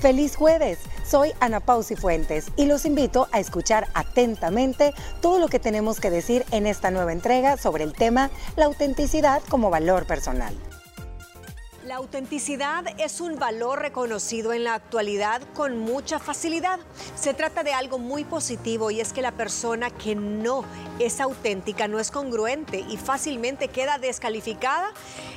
Feliz 0.00 0.36
jueves, 0.36 0.78
soy 1.04 1.32
Ana 1.40 1.60
Pausi 1.60 1.96
Fuentes 1.96 2.48
y 2.56 2.66
los 2.66 2.84
invito 2.84 3.28
a 3.32 3.40
escuchar 3.40 3.88
atentamente 3.94 4.92
todo 5.22 5.38
lo 5.38 5.48
que 5.48 5.58
tenemos 5.58 6.00
que 6.00 6.10
decir 6.10 6.44
en 6.50 6.66
esta 6.66 6.90
nueva 6.90 7.12
entrega 7.12 7.56
sobre 7.56 7.84
el 7.84 7.94
tema 7.94 8.30
la 8.56 8.66
autenticidad 8.66 9.42
como 9.48 9.70
valor 9.70 10.06
personal. 10.06 10.54
La 11.96 12.02
autenticidad 12.02 12.84
es 12.98 13.22
un 13.22 13.38
valor 13.38 13.78
reconocido 13.78 14.52
en 14.52 14.64
la 14.64 14.74
actualidad 14.74 15.40
con 15.54 15.78
mucha 15.78 16.18
facilidad. 16.18 16.78
Se 17.14 17.32
trata 17.32 17.62
de 17.62 17.72
algo 17.72 17.98
muy 17.98 18.22
positivo 18.24 18.90
y 18.90 19.00
es 19.00 19.14
que 19.14 19.22
la 19.22 19.32
persona 19.32 19.88
que 19.88 20.14
no 20.14 20.62
es 20.98 21.22
auténtica 21.22 21.88
no 21.88 21.98
es 21.98 22.10
congruente 22.10 22.84
y 22.86 22.98
fácilmente 22.98 23.68
queda 23.68 23.96
descalificada 23.96 24.92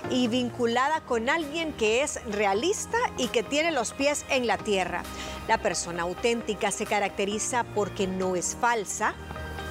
y 0.09 0.27
vinculada 0.27 0.99
con 0.99 1.29
alguien 1.29 1.71
que 1.71 2.03
es 2.03 2.21
realista 2.25 2.97
y 3.17 3.29
que 3.29 3.41
tiene 3.41 3.71
los 3.71 3.93
pies 3.93 4.25
en 4.29 4.45
la 4.45 4.57
tierra. 4.57 5.03
La 5.47 5.59
persona 5.59 6.03
auténtica 6.03 6.71
se 6.71 6.85
caracteriza 6.85 7.63
porque 7.73 8.05
no 8.05 8.35
es 8.35 8.57
falsa, 8.59 9.15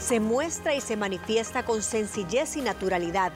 se 0.00 0.20
muestra 0.20 0.74
y 0.74 0.80
se 0.80 0.96
manifiesta 0.96 1.66
con 1.66 1.82
sencillez 1.82 2.56
y 2.56 2.62
naturalidad. 2.62 3.30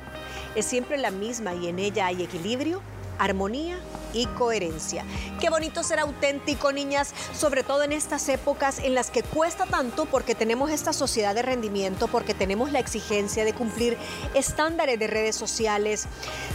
Es 0.55 0.65
siempre 0.65 0.97
la 0.97 1.11
misma 1.11 1.55
y 1.55 1.69
en 1.69 1.79
ella 1.79 2.07
hay 2.07 2.23
equilibrio, 2.23 2.81
armonía 3.19 3.79
y 4.13 4.27
coherencia. 4.27 5.05
Qué 5.41 5.51
bonito 5.51 5.83
ser 5.83 5.99
auténtico, 6.01 6.73
niñas, 6.73 7.15
sobre 7.35 7.63
todo 7.63 7.83
en 7.83 7.93
estas 7.93 8.29
épocas 8.29 8.79
en 8.79 8.95
las 8.95 9.11
que 9.11 9.23
cuesta 9.23 9.67
tanto 9.67 10.07
porque 10.07 10.35
tenemos 10.35 10.71
esta 10.71 10.93
sociedad 10.93 11.35
de 11.35 11.43
rendimiento, 11.43 12.09
porque 12.09 12.35
tenemos 12.35 12.73
la 12.73 12.79
exigencia 12.79 13.45
de 13.45 13.53
cumplir 13.53 13.97
estándares 14.35 14.99
de 14.99 15.07
redes 15.07 15.37
sociales. 15.37 16.07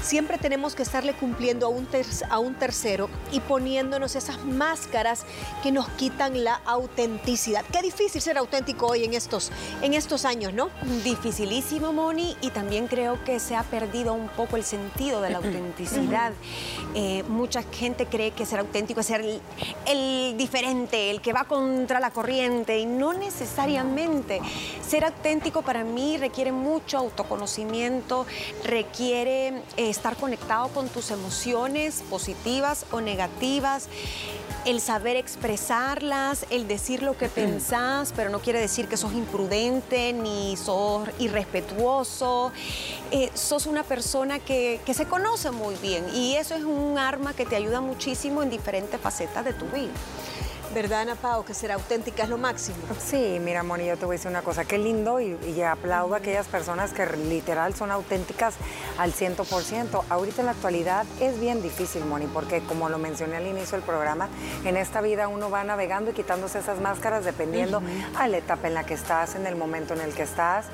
Siempre 0.01 0.37
tenemos 0.37 0.75
que 0.75 0.83
estarle 0.83 1.13
cumpliendo 1.13 1.67
a 1.67 1.69
un, 1.69 1.87
a 2.29 2.39
un 2.39 2.55
tercero 2.55 3.09
y 3.31 3.39
poniéndonos 3.39 4.15
esas 4.15 4.43
máscaras 4.45 5.23
que 5.63 5.71
nos 5.71 5.87
quitan 5.89 6.43
la 6.43 6.61
autenticidad. 6.65 7.65
Qué 7.71 7.81
difícil 7.81 8.21
ser 8.21 8.37
auténtico 8.37 8.87
hoy 8.87 9.03
en 9.03 9.13
estos, 9.13 9.51
en 9.81 9.93
estos 9.93 10.25
años, 10.25 10.53
¿no? 10.53 10.69
Dificilísimo, 11.03 11.93
Moni, 11.93 12.35
y 12.41 12.51
también 12.51 12.87
creo 12.87 13.23
que 13.23 13.39
se 13.39 13.55
ha 13.55 13.63
perdido 13.63 14.13
un 14.13 14.27
poco 14.29 14.55
el 14.55 14.63
sentido 14.63 15.21
de 15.21 15.29
la 15.29 15.37
autenticidad. 15.43 16.33
Eh, 16.95 17.23
mucha 17.47 17.63
gente 17.63 18.07
cree 18.07 18.31
que 18.31 18.45
ser 18.45 18.59
auténtico 18.59 18.99
es 18.99 19.05
ser 19.05 19.23
el, 19.85 20.35
diferente, 20.35 21.09
el 21.11 21.21
que 21.21 21.31
va 21.31 21.45
contra 21.45 22.01
la 22.01 22.11
corriente, 22.11 22.77
y 22.77 22.85
no 22.85 23.13
necesariamente. 23.13 24.41
Ser 24.85 25.05
auténtico 25.05 25.61
para 25.61 25.85
mí 25.85 26.17
requiere 26.17 26.51
mucho 26.51 26.97
autoconocimiento, 26.97 28.25
requiere 28.65 29.47
eh, 29.47 29.89
estar 29.89 30.17
conectado 30.17 30.67
con 30.73 30.89
tus 30.89 31.09
emociones 31.09 32.03
positivas 32.09 32.85
o 32.91 32.99
negativas 32.99 33.87
el 34.67 34.81
saber 34.81 35.15
expresarlas, 35.15 36.45
el 36.49 36.67
decir 36.67 37.01
lo 37.01 37.17
que 37.17 37.29
pensás, 37.29 38.11
pero 38.13 38.29
no 38.29 38.39
quiere 38.39 38.59
decir 38.59 38.89
que 38.89 38.97
sos 38.97 39.13
imprudente 39.13 40.11
ni 40.11 40.57
sos 40.57 41.07
irrespetuoso. 41.19 42.51
Eh, 43.11 43.31
sos 43.33 43.65
una 43.65 43.83
persona 43.83 44.39
que, 44.39 44.81
que 44.85 44.93
se 44.93 45.05
conoce 45.05 45.51
muy 45.51 45.75
bien 45.75 46.05
y 46.13 46.35
eso 46.35 46.53
es 46.53 46.65
un 46.65 46.97
arma 46.97 47.33
que 47.37 47.45
te 47.45 47.55
ayuda 47.55 47.79
muchísimo 47.79 48.43
en 48.43 48.49
diferentes 48.49 48.99
facetas 48.99 49.45
de 49.45 49.53
tu 49.53 49.65
vida. 49.67 49.93
¿Verdad, 50.73 51.01
Ana 51.01 51.15
Pao, 51.15 51.45
que 51.45 51.53
ser 51.53 51.71
auténtica 51.71 52.23
es 52.23 52.29
lo 52.29 52.37
máximo? 52.37 52.77
Sí, 52.99 53.39
mira, 53.41 53.63
Moni, 53.63 53.85
yo 53.85 53.97
te 53.97 54.05
voy 54.05 54.15
a 54.15 54.17
decir 54.17 54.29
una 54.29 54.41
cosa, 54.41 54.65
qué 54.65 54.77
lindo 54.77 55.19
y, 55.21 55.61
aplaudo 55.61 56.13
a 56.13 56.17
aquellas 56.17 56.47
personas 56.47 56.91
que 56.91 57.05
literal 57.05 57.73
son 57.73 57.89
auténticas 57.89 58.55
al 58.97 59.13
100%. 59.13 60.03
Ahorita 60.09 60.41
en 60.41 60.45
la 60.45 60.51
actualidad 60.51 61.05
es 61.21 61.39
bien 61.39 61.61
difícil, 61.61 62.03
Moni, 62.05 62.27
porque 62.27 62.61
como 62.61 62.89
lo 62.89 62.97
mencioné 62.97 63.37
al 63.37 63.47
inicio 63.47 63.77
del 63.77 63.85
programa, 63.85 64.27
en 64.65 64.77
esta 64.77 65.01
vida 65.01 65.29
uno 65.29 65.49
va 65.49 65.63
navegando 65.63 66.11
y 66.11 66.13
quitándose 66.13 66.59
esas 66.59 66.79
máscaras 66.79 67.23
dependiendo 67.23 67.81
a 68.17 68.27
la 68.27 68.37
etapa 68.37 68.67
en 68.67 68.73
la 68.73 68.85
que 68.85 68.93
estás, 68.93 69.35
en 69.35 69.47
el 69.47 69.55
momento 69.55 69.93
en 69.93 70.01
el 70.01 70.13
que 70.13 70.23
estás. 70.23 70.65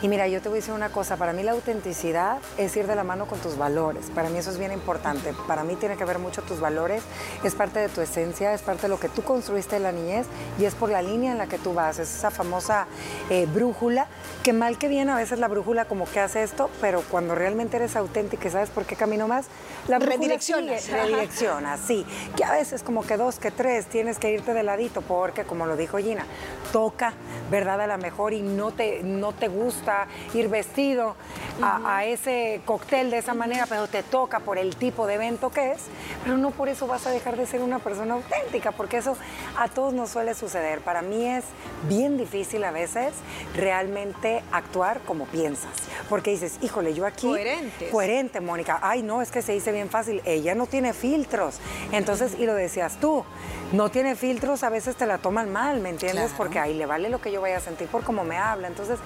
Y 0.00 0.08
mira, 0.08 0.28
yo 0.28 0.40
te 0.40 0.48
voy 0.48 0.58
a 0.58 0.60
decir 0.60 0.74
una 0.74 0.90
cosa, 0.90 1.16
para 1.16 1.32
mí 1.32 1.42
la 1.42 1.52
autenticidad 1.52 2.38
es 2.56 2.76
ir 2.76 2.86
de 2.86 2.94
la 2.94 3.04
mano 3.04 3.26
con 3.26 3.38
tus 3.40 3.58
valores. 3.58 4.10
Para 4.14 4.30
mí 4.30 4.38
eso 4.38 4.50
es 4.50 4.58
bien 4.58 4.72
importante. 4.72 5.34
Para 5.46 5.64
mí 5.64 5.74
tiene 5.74 5.96
que 5.96 6.04
ver 6.04 6.18
mucho 6.18 6.40
tus 6.42 6.60
valores, 6.60 7.02
es 7.42 7.54
parte 7.54 7.80
de 7.80 7.88
tu 7.88 8.00
esencia, 8.00 8.54
es 8.54 8.62
parte 8.62 8.82
de 8.82 8.88
lo 8.88 9.00
que 9.00 9.08
tú 9.08 9.22
construiste 9.40 9.78
la 9.78 9.90
niñez 9.90 10.26
y 10.58 10.66
es 10.66 10.74
por 10.74 10.90
la 10.90 11.00
línea 11.00 11.32
en 11.32 11.38
la 11.38 11.46
que 11.46 11.56
tú 11.56 11.72
vas, 11.72 11.98
es 11.98 12.14
esa 12.14 12.30
famosa 12.30 12.86
eh, 13.30 13.46
brújula, 13.46 14.06
que 14.42 14.52
mal 14.52 14.76
que 14.76 14.86
bien 14.86 15.08
a 15.08 15.16
veces 15.16 15.38
la 15.38 15.48
brújula 15.48 15.86
como 15.86 16.04
que 16.04 16.20
hace 16.20 16.42
esto, 16.42 16.68
pero 16.82 17.02
cuando 17.10 17.34
realmente 17.34 17.78
eres 17.78 17.96
auténtica 17.96 18.48
y 18.48 18.50
sabes 18.50 18.68
por 18.68 18.84
qué 18.84 18.96
camino 18.96 19.28
más, 19.28 19.46
la 19.88 19.98
brújula 19.98 20.18
redirecciona. 20.18 20.72
redirecciona, 20.92 21.78
sí, 21.78 22.04
que 22.36 22.44
a 22.44 22.52
veces 22.52 22.82
como 22.82 23.02
que 23.02 23.16
dos, 23.16 23.38
que 23.38 23.50
tres, 23.50 23.86
tienes 23.86 24.18
que 24.18 24.30
irte 24.30 24.52
de 24.52 24.62
ladito 24.62 25.00
porque 25.00 25.44
como 25.44 25.64
lo 25.64 25.74
dijo 25.74 25.96
Gina, 25.96 26.26
toca, 26.70 27.14
¿verdad? 27.50 27.80
A 27.80 27.86
la 27.86 27.96
mejor 27.96 28.34
y 28.34 28.42
no 28.42 28.72
te, 28.72 29.02
no 29.02 29.32
te 29.32 29.48
gusta 29.48 30.06
ir 30.34 30.50
vestido 30.50 31.16
a, 31.62 31.96
a 31.96 32.04
ese 32.04 32.60
cóctel 32.66 33.10
de 33.10 33.16
esa 33.16 33.32
manera, 33.32 33.64
pero 33.66 33.88
te 33.88 34.02
toca 34.02 34.40
por 34.40 34.58
el 34.58 34.76
tipo 34.76 35.06
de 35.06 35.14
evento 35.14 35.48
que 35.48 35.72
es, 35.72 35.84
pero 36.24 36.36
no 36.36 36.50
por 36.50 36.68
eso 36.68 36.86
vas 36.86 37.06
a 37.06 37.10
dejar 37.10 37.38
de 37.38 37.46
ser 37.46 37.62
una 37.62 37.78
persona 37.78 38.14
auténtica, 38.14 38.72
porque 38.72 38.98
eso 38.98 39.16
a 39.56 39.68
todos 39.68 39.92
nos 39.92 40.10
suele 40.10 40.34
suceder. 40.34 40.80
Para 40.80 41.02
mí 41.02 41.26
es 41.26 41.44
bien 41.88 42.16
difícil 42.16 42.64
a 42.64 42.70
veces 42.70 43.12
realmente 43.56 44.42
actuar 44.52 45.00
como 45.00 45.26
piensas. 45.26 45.72
Porque 46.08 46.30
dices, 46.30 46.58
híjole, 46.62 46.94
yo 46.94 47.06
aquí... 47.06 47.26
Coherente. 47.26 47.90
Coherente, 47.90 48.40
Mónica. 48.40 48.78
Ay, 48.82 49.02
no, 49.02 49.22
es 49.22 49.30
que 49.30 49.42
se 49.42 49.52
dice 49.52 49.72
bien 49.72 49.90
fácil. 49.90 50.22
Ella 50.24 50.54
no 50.54 50.66
tiene 50.66 50.92
filtros. 50.92 51.58
Entonces, 51.92 52.36
y 52.38 52.46
lo 52.46 52.54
decías 52.54 52.98
tú, 53.00 53.24
no 53.72 53.90
tiene 53.90 54.16
filtros, 54.16 54.62
a 54.64 54.70
veces 54.70 54.96
te 54.96 55.06
la 55.06 55.18
toman 55.18 55.52
mal, 55.52 55.80
¿me 55.80 55.90
entiendes? 55.90 56.32
Porque 56.36 56.58
ahí 56.58 56.74
le 56.74 56.86
vale 56.86 57.08
lo 57.08 57.20
que 57.20 57.30
yo 57.30 57.40
vaya 57.40 57.58
a 57.58 57.60
sentir 57.60 57.88
por 57.88 58.02
cómo 58.02 58.24
me 58.24 58.36
habla. 58.36 58.68
Entonces, 58.68 58.98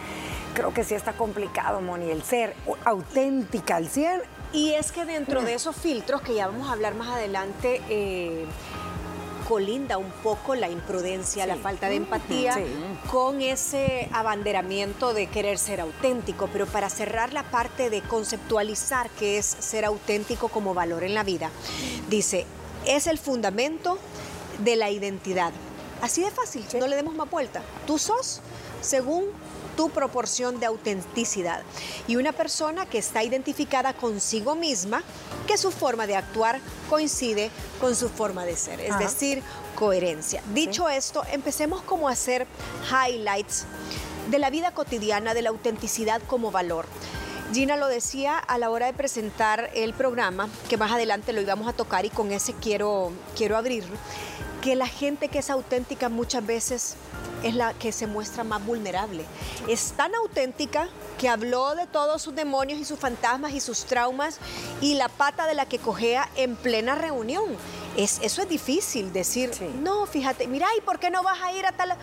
creo 0.55 0.73
que 0.73 0.85
sí 0.85 0.95
está 0.95 1.13
complicado, 1.13 1.81
Moni, 1.81 2.11
el 2.11 2.23
ser 2.23 2.55
auténtica 2.85 3.77
al 3.77 3.89
100. 3.89 4.23
Y 4.53 4.73
es 4.73 4.93
que 4.93 5.05
dentro 5.05 5.43
de 5.43 5.55
esos 5.55 5.77
filtros, 5.77 6.23
que 6.23 6.35
ya 6.35 6.47
vamos 6.47 6.69
a 6.69 6.73
hablar 6.73 6.95
más 6.95 7.09
adelante, 7.09 7.83
eh, 7.89 8.47
colinda 9.49 9.99
un 9.99 10.11
poco 10.11 10.55
la 10.55 10.69
imprudencia, 10.69 11.47
la 11.47 11.57
falta 11.57 11.89
de 11.89 11.97
empatía 11.97 12.57
con 13.11 13.41
ese 13.41 14.09
abanderamiento 14.13 15.15
de 15.15 15.27
querer 15.27 15.59
ser 15.59 15.81
auténtico. 15.81 16.49
Pero 16.53 16.67
para 16.67 16.89
cerrar 16.89 17.33
la 17.33 17.43
parte 17.45 17.91
de 17.91 18.03
conceptualizar 18.03 19.11
qué 19.11 19.39
es 19.39 19.47
ser 19.47 19.85
auténtico 19.85 20.49
como 20.49 20.75
valor 20.75 21.05
en 21.05 21.15
la 21.15 21.23
vida, 21.23 21.51
dice, 22.09 22.47
es 22.87 23.07
el 23.07 23.19
fundamento 23.19 23.99
de 24.59 24.77
la 24.77 24.91
identidad. 24.91 25.53
Así 26.01 26.23
de 26.23 26.31
fácil, 26.31 26.65
no 26.79 26.87
le 26.87 26.97
demos 26.97 27.15
más 27.15 27.31
vuelta. 27.31 27.63
Tú 27.87 27.99
sos 27.99 28.41
según 28.81 29.25
tu 29.77 29.91
proporción 29.91 30.61
de 30.61 30.67
autenticidad. 30.67 31.63
Y 32.07 32.17
una 32.17 32.33
persona 32.33 32.87
que 32.87 32.99
está 32.99 33.23
identificada 33.23 33.95
consigo 33.95 34.55
misma, 34.55 35.03
que 35.47 35.57
su 35.57 35.71
forma 35.71 36.07
de 36.07 36.17
actuar 36.17 36.61
coincide 36.89 37.51
con 37.81 37.95
su 37.95 38.09
forma 38.09 38.45
de 38.45 38.57
ser, 38.57 38.81
es 38.81 38.99
decir, 38.99 39.43
coherencia. 39.75 40.43
Dicho 40.53 40.89
esto, 40.89 41.23
empecemos 41.33 41.83
como 41.83 42.09
a 42.09 42.13
hacer 42.13 42.47
highlights 42.91 43.65
de 44.31 44.39
la 44.39 44.51
vida 44.51 44.73
cotidiana, 44.73 45.35
de 45.35 45.43
la 45.43 45.51
autenticidad 45.51 46.23
como 46.27 46.51
valor. 46.51 46.87
Gina 47.53 47.77
lo 47.77 47.89
decía 47.89 48.39
a 48.39 48.59
la 48.59 48.71
hora 48.71 48.87
de 48.87 48.95
presentar 48.95 49.71
el 49.75 49.93
programa, 49.93 50.49
que 50.69 50.77
más 50.77 50.91
adelante 50.91 51.33
lo 51.33 51.41
íbamos 51.41 51.69
a 51.69 51.73
tocar 51.73 52.05
y 52.05 52.11
con 52.11 52.33
ese 52.33 52.55
quiero, 52.55 53.13
quiero 53.37 53.57
abrir, 53.57 53.85
que 54.63 54.75
la 54.75 54.87
gente 54.87 55.29
que 55.29 55.41
es 55.41 55.51
auténtica 55.51 56.09
muchas 56.09 56.45
veces 56.45 56.97
es 57.45 57.55
la 57.55 57.75
que 57.75 57.93
se 57.93 58.07
muestra 58.07 58.43
más 58.43 58.65
vulnerable. 58.65 59.25
Es 59.69 59.93
tan 59.93 60.15
auténtica 60.15 60.89
que 61.19 61.29
habló 61.29 61.75
de 61.75 61.87
todos 61.87 62.23
sus 62.23 62.35
demonios 62.35 62.81
y 62.81 62.85
sus 62.85 62.99
fantasmas 62.99 63.53
y 63.53 63.61
sus 63.61 63.85
traumas 63.85 64.39
y 64.81 64.95
la 64.95 65.09
pata 65.09 65.47
de 65.47 65.55
la 65.55 65.67
que 65.67 65.79
cojea 65.79 66.29
en 66.37 66.57
plena 66.57 66.95
reunión. 66.95 67.45
Es, 67.97 68.19
eso 68.23 68.43
es 68.43 68.49
difícil 68.49 69.13
decir, 69.13 69.53
no, 69.81 70.07
fíjate, 70.07 70.49
mira, 70.49 70.67
¿y 70.77 70.81
por 70.81 70.99
qué 70.99 71.11
no 71.11 71.23
vas 71.23 71.41
a 71.43 71.53
ir 71.53 71.65
a 71.67 71.73
tal...? 71.73 71.97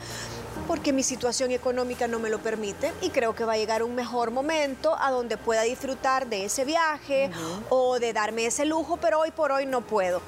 Porque 0.67 0.93
mi 0.93 1.03
situación 1.03 1.51
económica 1.51 2.07
no 2.07 2.19
me 2.19 2.29
lo 2.29 2.39
permite 2.39 2.93
y 3.01 3.09
creo 3.09 3.35
que 3.35 3.43
va 3.43 3.53
a 3.53 3.57
llegar 3.57 3.83
un 3.83 3.95
mejor 3.95 4.31
momento 4.31 4.95
a 5.01 5.09
donde 5.11 5.35
pueda 5.35 5.63
disfrutar 5.63 6.27
de 6.27 6.45
ese 6.45 6.63
viaje 6.65 7.31
o 7.69 7.99
de 7.99 8.13
darme 8.13 8.45
ese 8.45 8.65
lujo, 8.65 8.97
pero 8.97 9.19
hoy 9.19 9.31
por 9.31 9.51
hoy 9.51 9.65
no 9.65 9.81
puedo. 9.81 10.21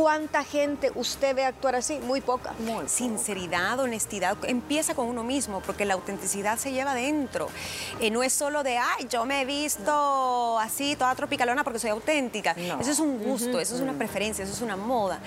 ¿Cuánta 0.00 0.44
gente 0.44 0.90
usted 0.94 1.36
ve 1.36 1.44
actuar 1.44 1.76
así? 1.76 1.98
Muy 1.98 2.22
poca. 2.22 2.54
Sinceridad, 2.88 3.78
honestidad, 3.80 4.34
empieza 4.44 4.94
con 4.94 5.06
uno 5.06 5.22
mismo, 5.22 5.60
porque 5.60 5.84
la 5.84 5.92
autenticidad 5.92 6.56
se 6.56 6.72
lleva 6.72 6.94
dentro. 6.94 7.48
Eh, 8.00 8.10
no 8.10 8.22
es 8.22 8.32
solo 8.32 8.62
de, 8.62 8.78
ay, 8.78 9.08
yo 9.10 9.26
me 9.26 9.42
he 9.42 9.44
visto 9.44 10.58
así, 10.58 10.96
toda 10.96 11.14
tropicalona 11.14 11.64
porque 11.64 11.78
soy 11.78 11.90
auténtica. 11.90 12.52
Eso 12.80 12.90
es 12.90 12.98
un 12.98 13.22
gusto, 13.22 13.60
eso 13.60 13.74
es 13.74 13.82
una 13.82 13.92
preferencia, 13.92 14.42
eso 14.42 14.54
es 14.54 14.62
una 14.62 14.74
moda. 14.74 15.20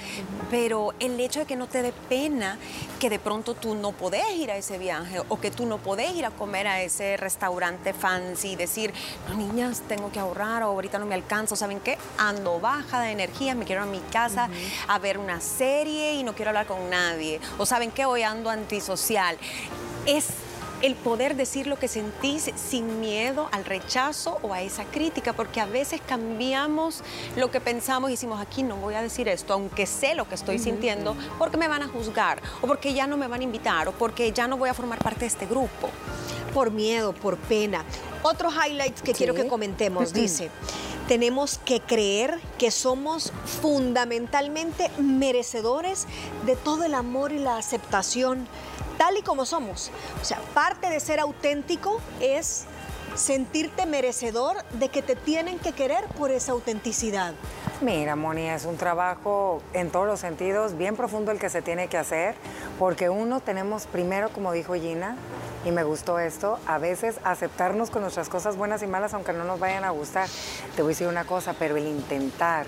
Pero 0.50 0.96
el 1.00 1.20
hecho 1.20 1.42
de 1.42 1.46
que 1.46 1.56
no 1.56 1.68
te 1.68 1.84
dé 1.84 1.94
pena 2.10 2.58
que 3.00 3.12
de 3.12 3.20
pronto 3.20 3.54
tú 3.54 3.76
no 3.76 3.92
podés 3.92 4.28
ir 4.38 4.50
a 4.50 4.58
ese 4.58 4.80
viaje 4.80 5.22
o 5.30 5.40
que 5.40 5.52
tú 5.52 5.68
no 5.68 5.78
podés 5.78 6.16
ir 6.16 6.26
a 6.26 6.32
comer 6.32 6.66
a 6.68 6.82
ese 6.82 7.16
restaurante 7.18 7.94
fancy 7.94 8.54
y 8.54 8.56
decir, 8.56 8.92
no, 9.30 9.36
niñas, 9.36 9.84
tengo 9.88 10.12
que 10.12 10.20
ahorrar 10.20 10.64
o 10.64 10.68
ahorita 10.68 10.98
no 10.98 11.06
me 11.06 11.14
alcanzo, 11.14 11.56
¿saben 11.56 11.80
qué? 11.80 12.00
Ando 12.18 12.60
baja 12.60 13.02
de 13.02 13.12
energía, 13.12 13.54
me 13.54 13.66
quiero 13.66 13.84
a 13.84 13.86
mi 13.86 14.00
casa 14.00 14.50
a 14.88 15.00
ver 15.00 15.18
una 15.18 15.42
serie 15.42 16.14
y 16.14 16.24
no 16.24 16.36
quiero 16.36 16.50
hablar 16.50 16.68
con 16.68 16.90
nadie. 16.90 17.40
O 17.58 17.66
saben 17.66 17.92
que 17.92 18.06
hoy 18.06 18.24
ando 18.24 18.50
antisocial. 18.50 19.38
Es 20.06 20.28
el 20.84 20.96
poder 20.96 21.38
decir 21.38 21.66
lo 21.66 21.80
que 21.80 21.88
sentís 21.88 22.52
sin 22.56 23.00
miedo 23.00 23.48
al 23.54 23.64
rechazo 23.64 24.38
o 24.42 24.54
a 24.54 24.62
esa 24.62 24.84
crítica, 24.84 25.32
porque 25.32 25.62
a 25.62 25.66
veces 25.66 26.02
cambiamos 26.06 27.02
lo 27.38 27.50
que 27.50 27.62
pensamos 27.62 28.10
y 28.10 28.14
decimos, 28.14 28.42
aquí 28.42 28.64
no 28.64 28.76
voy 28.76 28.96
a 28.96 29.02
decir 29.02 29.30
esto, 29.30 29.54
aunque 29.54 29.86
sé 29.86 30.14
lo 30.14 30.28
que 30.28 30.36
estoy 30.36 30.60
sintiendo, 30.60 31.16
porque 31.40 31.56
me 31.56 31.70
van 31.70 31.84
a 31.84 31.88
juzgar, 31.88 32.42
o 32.62 32.68
porque 32.68 32.94
ya 32.94 33.08
no 33.08 33.16
me 33.16 33.30
van 33.30 33.40
a 33.40 33.44
invitar, 33.46 33.88
o 33.88 33.94
porque 33.94 34.34
ya 34.34 34.50
no 34.50 34.58
voy 34.58 34.70
a 34.70 34.74
formar 34.74 35.00
parte 35.00 35.22
de 35.22 35.28
este 35.28 35.46
grupo. 35.46 35.90
Por 36.54 36.72
miedo, 36.72 37.14
por 37.14 37.38
pena. 37.38 37.84
Otro 38.22 38.50
highlight 38.50 39.00
que 39.00 39.14
quiero 39.14 39.34
que 39.34 39.48
comentemos, 39.48 40.14
dice, 40.14 40.50
tenemos 41.08 41.58
que 41.58 41.82
creer 41.82 42.40
que 42.58 42.72
somos 42.72 43.34
fundamentalmente 43.62 44.90
merecedores 45.00 46.08
de 46.46 46.56
todo 46.56 46.86
el 46.86 46.94
amor 46.94 47.32
y 47.32 47.40
la 47.40 47.58
aceptación 47.58 48.48
tal 48.98 49.18
y 49.18 49.22
como 49.22 49.46
somos. 49.46 49.92
O 50.22 50.26
sea, 50.26 50.40
parte 50.54 50.90
de 50.90 51.00
ser 51.00 51.20
auténtico 51.20 52.00
es 52.20 52.66
sentirte 53.16 53.86
merecedor 53.86 54.64
de 54.80 54.90
que 54.90 55.02
te 55.02 55.16
tienen 55.16 55.60
que 55.60 55.72
querer 55.72 56.06
por 56.18 56.32
esa 56.32 56.54
autenticidad. 56.54 57.34
Mira, 57.82 58.16
Moni, 58.16 58.50
es 58.50 58.66
un 58.66 58.78
trabajo 58.78 59.62
en 59.74 59.92
todos 59.92 60.08
los 60.08 60.20
sentidos 60.20 60.78
bien 60.78 60.96
profundo 60.96 61.32
el 61.32 61.40
que 61.40 61.50
se 61.50 61.62
tiene 61.62 61.88
que 61.90 61.98
hacer, 61.98 62.36
porque 62.80 63.10
uno 63.10 63.40
tenemos 63.40 63.88
primero, 63.88 64.30
como 64.30 64.52
dijo 64.52 64.74
Gina, 64.74 65.18
y 65.66 65.72
me 65.72 65.84
gustó 65.84 66.20
esto, 66.20 66.60
a 66.66 66.78
veces 66.78 67.16
aceptarnos 67.24 67.90
con 67.90 68.02
nuestras 68.02 68.30
cosas 68.30 68.58
buenas 68.58 68.84
y 68.84 68.88
malas, 68.88 69.14
aunque 69.14 69.34
no 69.34 69.44
nos 69.44 69.60
vayan 69.60 69.84
a 69.84 69.92
gustar. 69.92 70.28
Te 70.76 70.82
voy 70.82 70.92
a 70.92 70.94
decir 70.94 71.08
una 71.08 71.26
cosa, 71.26 71.54
pero 71.58 71.78
el 71.78 71.88
intentar, 71.88 72.66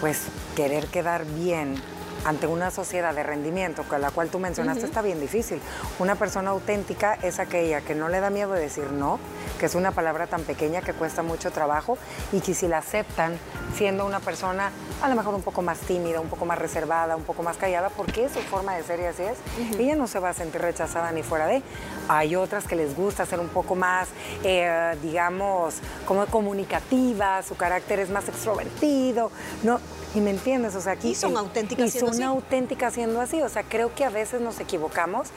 pues 0.00 0.26
querer 0.54 0.86
quedar 0.86 1.24
bien 1.24 1.76
ante 2.24 2.46
una 2.46 2.70
sociedad 2.70 3.14
de 3.14 3.22
rendimiento, 3.22 3.84
con 3.84 4.00
la 4.00 4.10
cual 4.10 4.28
tú 4.28 4.38
mencionaste, 4.38 4.84
está 4.84 5.02
bien 5.02 5.20
difícil. 5.20 5.60
Una 5.98 6.14
persona 6.16 6.50
auténtica 6.50 7.14
es 7.22 7.38
aquella 7.38 7.80
que 7.80 7.94
no 7.94 8.08
le 8.08 8.20
da 8.20 8.30
miedo 8.30 8.52
de 8.52 8.60
decir 8.60 8.90
no, 8.92 9.18
que 9.58 9.66
es 9.66 9.74
una 9.74 9.92
palabra 9.92 10.26
tan 10.26 10.42
pequeña 10.42 10.80
que 10.80 10.92
cuesta 10.92 11.22
mucho 11.22 11.50
trabajo 11.50 11.98
y 12.32 12.40
que 12.40 12.54
si 12.54 12.68
la 12.68 12.78
aceptan 12.78 13.38
siendo 13.74 14.06
una 14.06 14.20
persona 14.20 14.70
a 15.02 15.08
lo 15.08 15.14
mejor 15.14 15.34
un 15.34 15.42
poco 15.42 15.62
más 15.62 15.78
tímida, 15.80 16.20
un 16.20 16.28
poco 16.28 16.44
más 16.44 16.58
reservada, 16.58 17.16
un 17.16 17.24
poco 17.24 17.42
más 17.42 17.56
callada, 17.56 17.88
porque 17.88 18.24
es 18.24 18.32
su 18.32 18.40
forma 18.40 18.74
de 18.76 18.82
ser 18.82 19.00
y 19.00 19.04
así 19.04 19.22
es, 19.22 19.38
ella 19.78 19.96
no 19.96 20.06
se 20.06 20.18
va 20.18 20.30
a 20.30 20.34
sentir 20.34 20.60
rechazada 20.60 21.10
ni 21.12 21.22
fuera 21.22 21.46
de. 21.46 21.62
Hay 22.08 22.36
otras 22.36 22.64
que 22.66 22.76
les 22.76 22.94
gusta 22.94 23.24
ser 23.24 23.40
un 23.40 23.48
poco 23.48 23.74
más, 23.74 24.08
eh, 24.44 24.96
digamos, 25.02 25.76
como 26.06 26.26
comunicativa, 26.26 27.42
su 27.42 27.56
carácter 27.56 28.00
es 28.00 28.10
más 28.10 28.28
extrovertido, 28.28 29.30
¿no? 29.62 29.80
Y 30.14 30.20
me 30.20 30.30
entiendes, 30.30 30.74
o 30.74 30.80
sea, 30.80 30.92
aquí... 30.92 31.10
Y 31.10 31.14
son 31.14 31.36
auténticas 31.36 31.94
y 31.94 31.98
son 31.98 32.22
auténticas 32.22 32.94
siendo 32.94 33.20
así, 33.20 33.42
o 33.42 33.48
sea, 33.48 33.62
creo 33.62 33.94
que 33.94 34.04
a 34.04 34.10
veces 34.10 34.40
nos 34.40 34.58
equivocamos 34.58 35.28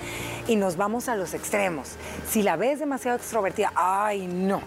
y 0.48 0.56
nos 0.56 0.78
vamos 0.78 1.10
a 1.10 1.16
los 1.16 1.34
extremos. 1.34 1.90
Si 2.28 2.42
la 2.42 2.56
ves 2.56 2.80
demasiado 2.80 3.18
extrovertida, 3.18 3.72
ay, 3.76 4.26
no. 4.26 4.62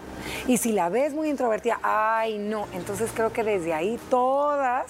Y 0.47 0.57
si 0.57 0.71
la 0.71 0.87
ves 0.87 1.13
muy 1.13 1.29
introvertida, 1.29 1.79
ay, 1.83 2.37
no. 2.37 2.67
Entonces 2.73 3.11
creo 3.13 3.33
que 3.33 3.43
desde 3.43 3.73
ahí 3.73 3.99
todas 4.09 4.85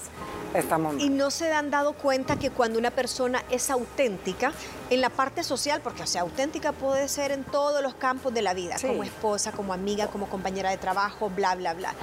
estamos... 0.54 0.96
Y 1.00 1.10
no 1.10 1.32
se 1.32 1.52
han 1.52 1.72
dado 1.72 1.94
cuenta 1.94 2.38
que 2.38 2.52
cuando 2.52 2.78
una 2.78 2.92
persona 2.92 3.44
es 3.50 3.72
auténtica, 3.72 4.52
en 4.90 5.02
la 5.02 5.10
parte 5.10 5.44
social, 5.44 5.82
porque 5.82 6.04
o 6.04 6.08
sea, 6.08 6.22
auténtica 6.22 6.72
puede 6.72 7.08
ser 7.08 7.32
en 7.32 7.44
todos 7.44 7.82
los 7.82 7.96
campos 7.96 8.34
de 8.34 8.42
la 8.42 8.54
vida, 8.54 8.78
como 8.82 9.04
esposa, 9.04 9.52
como 9.52 9.74
amiga, 9.74 10.08
como 10.08 10.28
compañera 10.28 10.70
de 10.70 10.78
trabajo, 10.78 11.30
bla, 11.30 11.56
bla, 11.56 11.74
bla. 11.74 11.94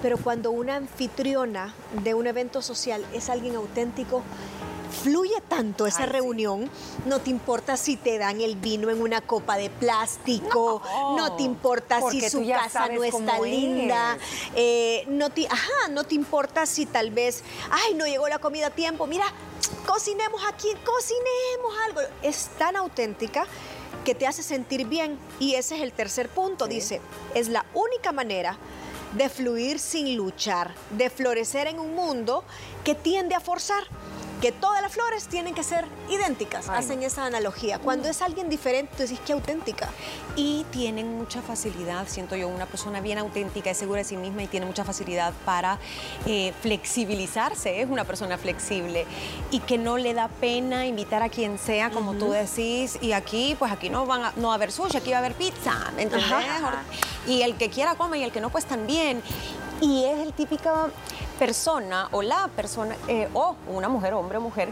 Pero 0.00 0.18
cuando 0.18 0.50
una 0.50 0.76
anfitriona 0.76 1.74
de 2.02 2.14
un 2.14 2.26
evento 2.26 2.62
social 2.62 3.04
es 3.12 3.28
alguien 3.28 3.56
auténtico, 3.56 4.22
fluye 4.92 5.40
tanto 5.48 5.86
esa 5.86 6.06
reunión, 6.06 6.70
no 7.06 7.20
te 7.20 7.30
importa 7.30 7.76
si 7.76 7.96
te 7.96 8.18
dan 8.18 8.40
el 8.40 8.56
vino 8.56 8.90
en 8.90 9.00
una 9.00 9.20
copa 9.20 9.56
de 9.56 9.70
plástico, 9.70 10.82
no, 11.16 11.34
te 11.36 11.42
importa 11.42 12.00
si 12.10 12.28
su 12.28 12.46
casa 12.46 12.88
no 12.88 13.02
está 13.02 13.40
linda, 13.40 14.18
eh, 14.54 15.04
no, 15.08 15.30
te, 15.30 15.46
ajá, 15.46 15.88
no 15.90 16.04
te 16.04 16.14
importa 16.14 16.66
si 16.66 16.86
tal 16.86 17.10
vez, 17.10 17.42
ay, 17.70 17.94
no 17.94 18.06
llegó 18.06 18.28
la 18.28 18.38
comida 18.38 18.68
a 18.68 18.70
tiempo, 18.70 19.06
mira, 19.06 19.24
cocinemos 19.92 20.40
aquí, 20.48 20.68
cocinemos 20.86 21.74
algo. 21.86 22.00
Es 22.22 22.48
tan 22.56 22.76
auténtica 22.76 23.44
que 24.06 24.14
te 24.14 24.26
hace 24.26 24.42
sentir 24.42 24.86
bien. 24.86 25.18
Y 25.38 25.54
ese 25.56 25.76
es 25.76 25.82
el 25.82 25.92
tercer 25.92 26.30
punto, 26.30 26.66
dice, 26.66 27.02
es 27.34 27.48
la 27.48 27.66
única 27.74 28.10
manera 28.10 28.56
de 29.14 29.28
fluir 29.28 29.78
sin 29.78 30.16
luchar, 30.16 30.74
de 30.96 31.10
florecer 31.10 31.66
en 31.66 31.78
un 31.78 31.94
mundo 31.94 32.42
que 32.84 32.94
tiende 32.94 33.34
a 33.34 33.40
forzar 33.40 33.82
que 34.42 34.50
todas 34.50 34.82
las 34.82 34.90
flores 34.90 35.28
tienen 35.28 35.54
que 35.54 35.62
ser 35.62 35.86
idénticas, 36.10 36.68
hacen 36.68 37.04
esa 37.04 37.24
analogía. 37.24 37.78
Cuando 37.78 38.08
es 38.08 38.20
alguien 38.22 38.48
diferente, 38.48 38.92
tú 38.96 39.04
decís 39.04 39.20
que 39.20 39.34
auténtica. 39.34 39.88
Y 40.34 40.66
tienen 40.72 41.16
mucha 41.16 41.40
facilidad, 41.42 42.08
siento 42.08 42.34
yo, 42.34 42.48
una 42.48 42.66
persona 42.66 43.00
bien 43.00 43.18
auténtica, 43.18 43.70
es 43.70 43.78
segura 43.78 43.98
de 43.98 44.04
sí 44.04 44.16
misma 44.16 44.42
y 44.42 44.48
tiene 44.48 44.66
mucha 44.66 44.84
facilidad 44.84 45.32
para 45.44 45.78
eh, 46.26 46.52
flexibilizarse, 46.60 47.82
es 47.82 47.88
una 47.88 48.02
persona 48.02 48.36
flexible 48.36 49.06
y 49.52 49.60
que 49.60 49.78
no 49.78 49.96
le 49.96 50.12
da 50.12 50.26
pena 50.26 50.86
invitar 50.86 51.22
a 51.22 51.28
quien 51.28 51.56
sea, 51.56 51.90
como 51.90 52.14
tú 52.14 52.32
decís, 52.32 52.98
y 53.00 53.12
aquí, 53.12 53.54
pues 53.60 53.70
aquí 53.70 53.90
no 53.90 54.06
van 54.06 54.24
a, 54.24 54.32
no 54.34 54.48
va 54.48 54.54
a 54.54 54.56
haber 54.56 54.72
sushi, 54.72 54.96
aquí 54.96 55.10
va 55.10 55.18
a 55.18 55.20
haber 55.20 55.34
pizza, 55.34 55.92
¿me 55.94 56.02
entendés? 56.02 56.28
Y 57.28 57.42
el 57.42 57.54
que 57.54 57.70
quiera 57.70 57.94
come 57.94 58.18
y 58.18 58.24
el 58.24 58.32
que 58.32 58.40
no, 58.40 58.50
pues 58.50 58.64
también. 58.64 59.22
Y 59.80 60.04
es 60.04 60.18
el 60.18 60.32
típico 60.32 60.90
persona 61.42 62.08
o 62.12 62.22
la 62.22 62.48
persona, 62.54 62.94
eh, 63.08 63.28
o 63.34 63.56
una 63.66 63.88
mujer, 63.88 64.14
hombre 64.14 64.38
o 64.38 64.40
mujer, 64.40 64.68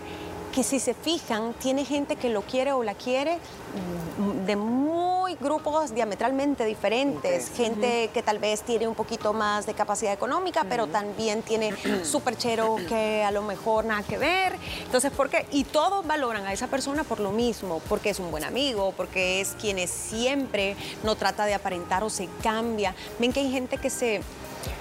que 0.52 0.62
si 0.62 0.78
se 0.78 0.94
fijan, 0.94 1.52
tiene 1.54 1.84
gente 1.84 2.14
que 2.14 2.28
lo 2.28 2.42
quiere 2.42 2.72
o 2.72 2.84
la 2.84 2.94
quiere 2.94 3.38
mm, 4.18 4.46
de 4.46 4.54
muy 4.54 5.34
grupos 5.34 5.92
diametralmente 5.92 6.64
diferentes. 6.64 7.50
Gente 7.56 8.10
que 8.14 8.22
tal 8.22 8.38
vez 8.38 8.62
tiene 8.62 8.86
un 8.86 8.94
poquito 8.94 9.32
más 9.32 9.66
de 9.66 9.74
capacidad 9.74 10.12
económica, 10.12 10.64
pero 10.68 10.86
también 10.86 11.42
tiene 11.42 11.74
súper 12.04 12.36
chero 12.36 12.76
que 12.88 13.24
a 13.24 13.32
lo 13.32 13.42
mejor 13.42 13.84
nada 13.84 14.04
que 14.04 14.16
ver. 14.16 14.54
Entonces, 14.84 15.10
¿por 15.10 15.28
qué? 15.28 15.46
Y 15.50 15.64
todos 15.64 16.06
valoran 16.06 16.46
a 16.46 16.52
esa 16.52 16.68
persona 16.68 17.02
por 17.02 17.18
lo 17.18 17.32
mismo, 17.32 17.82
porque 17.88 18.10
es 18.10 18.20
un 18.20 18.30
buen 18.30 18.44
amigo, 18.44 18.94
porque 18.96 19.40
es 19.40 19.56
quien 19.60 19.80
es 19.80 19.90
siempre, 19.90 20.76
no 21.02 21.16
trata 21.16 21.46
de 21.46 21.54
aparentar 21.54 22.04
o 22.04 22.10
se 22.10 22.28
cambia. 22.44 22.94
Ven 23.18 23.32
que 23.32 23.40
hay 23.40 23.50
gente 23.50 23.76
que 23.76 23.90
se 23.90 24.20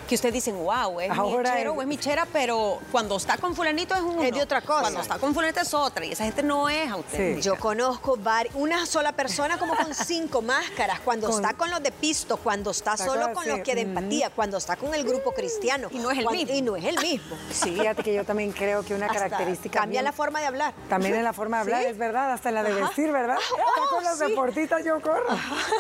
que 0.10 0.16
ustedes 0.16 0.34
dicen, 0.34 0.58
wow, 0.58 1.00
es 1.00 1.12
michero 1.12 1.74
o 1.74 1.82
es 1.82 1.88
michera, 1.88 2.28
pero 2.34 2.80
cuando 2.92 3.16
está 3.16 3.38
con 3.38 3.56
fulanito 3.56 3.94
es 3.94 4.02
un 4.02 4.20
Es 4.26 4.34
de 4.34 4.42
otra 4.42 4.60
cosa. 4.60 4.82
Cuando 4.82 5.02
está 5.02 5.20
con 5.20 5.36
fulanito 5.36 5.60
es 5.60 5.72
otra, 5.72 6.04
y 6.04 6.14
esa 6.14 6.24
gente 6.24 6.42
no 6.42 6.68
es 6.68 6.90
auténtica. 6.90 7.42
Yo 7.42 7.56
conozco 7.56 8.18
una 8.56 8.88
sola 8.88 9.12
persona 9.12 9.60
como 9.60 9.76
con 9.76 9.94
cinco 9.94 10.42
máscaras, 10.42 11.00
cuando 11.02 11.30
está 11.30 11.54
con 11.54 11.70
los 11.70 11.84
de 11.84 11.92
pisto, 11.92 12.38
cuando 12.38 12.72
está, 12.72 12.98
solo 12.98 13.32
con 13.34 13.48
los 13.48 13.60
que 13.60 13.76
de 13.76 13.82
empatía, 13.82 14.32
cuando 14.32 14.58
está 14.58 14.78
con 14.78 14.96
el 14.96 15.04
grupo 15.04 15.32
cristiano. 15.32 15.90
Y 15.92 16.00
no 16.00 16.10
es 16.10 16.18
el 16.18 16.28
mismo. 16.28 16.56
Y 16.56 16.62
no 16.64 16.76
es 16.76 16.86
el 16.86 17.00
mismo. 17.00 17.38
Sí, 17.52 17.76
fíjate 17.78 18.02
que 18.02 18.12
yo 18.16 18.26
también 18.26 18.52
creo 18.52 18.82
que 18.82 18.96
una 18.96 19.08
característica... 19.10 19.82
Cambia 19.82 20.02
la 20.02 20.12
forma 20.12 20.40
de 20.40 20.48
hablar. 20.48 20.74
También 20.90 21.14
en 21.14 21.24
la 21.24 21.34
forma 21.34 21.58
de 21.58 21.62
hablar, 21.62 21.86
es 21.86 21.98
verdad, 22.00 22.34
hasta 22.34 22.50
en 22.50 22.56
la 22.56 22.64
de 22.64 22.74
vestir, 22.74 23.12
¿verdad? 23.12 23.38
Oh, 23.54 23.96
con 23.96 24.04
los 24.04 24.18
deportistas 24.18 24.84
yo 24.84 25.00
corro. 25.02 25.28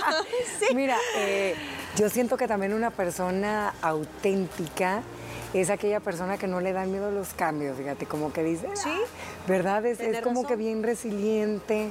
Mira, 0.75 0.97
eh, 1.15 1.55
yo 1.95 2.09
siento 2.09 2.37
que 2.37 2.47
también 2.47 2.73
una 2.73 2.91
persona 2.91 3.73
auténtica 3.81 5.01
es 5.53 5.69
aquella 5.69 5.99
persona 5.99 6.37
que 6.37 6.47
no 6.47 6.59
le 6.59 6.73
da 6.73 6.85
miedo 6.85 7.07
a 7.07 7.11
los 7.11 7.29
cambios, 7.29 7.77
fíjate, 7.77 8.05
como 8.05 8.31
que 8.31 8.43
dice, 8.43 8.67
sí, 8.75 8.93
¿verdad? 9.47 9.85
Es, 9.85 10.21
como 10.21 10.45
que 10.45 10.55
bien 10.55 10.83
resiliente. 10.83 11.89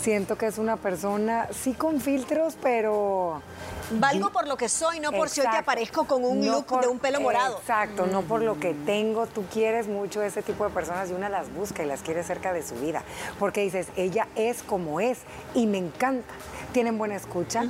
Siento 0.00 0.36
que 0.38 0.46
es 0.46 0.58
una 0.58 0.76
persona, 0.76 1.48
sí 1.52 1.74
con 1.74 2.00
filtros, 2.00 2.56
pero... 2.62 3.42
Valgo 3.90 4.30
por 4.30 4.46
lo 4.46 4.56
que 4.56 4.68
soy, 4.68 5.00
no 5.00 5.12
por 5.12 5.28
si 5.28 5.40
hoy 5.40 5.48
te 5.50 5.56
aparezco 5.56 6.06
con 6.06 6.24
un 6.24 6.46
look 6.46 6.80
de 6.80 6.88
un 6.88 6.98
pelo 6.98 7.20
morado. 7.20 7.58
Exacto, 7.58 8.06
no 8.06 8.22
por 8.22 8.42
lo 8.42 8.60
que 8.60 8.74
tengo. 8.74 9.26
Tú 9.26 9.44
quieres 9.52 9.88
mucho 9.88 10.22
ese 10.22 10.42
tipo 10.42 10.64
de 10.64 10.70
personas 10.70 11.10
y 11.10 11.14
una 11.14 11.28
las 11.28 11.52
busca 11.52 11.82
y 11.82 11.86
las 11.86 12.02
quiere 12.02 12.22
cerca 12.22 12.52
de 12.52 12.62
su 12.62 12.74
vida. 12.74 13.02
Porque 13.38 13.62
dices, 13.62 13.88
ella 13.96 14.28
es 14.36 14.62
como 14.62 15.00
es 15.00 15.20
y 15.54 15.66
me 15.66 15.78
encanta 15.78 16.34
tienen 16.72 16.98
buena 16.98 17.16
escucha, 17.16 17.64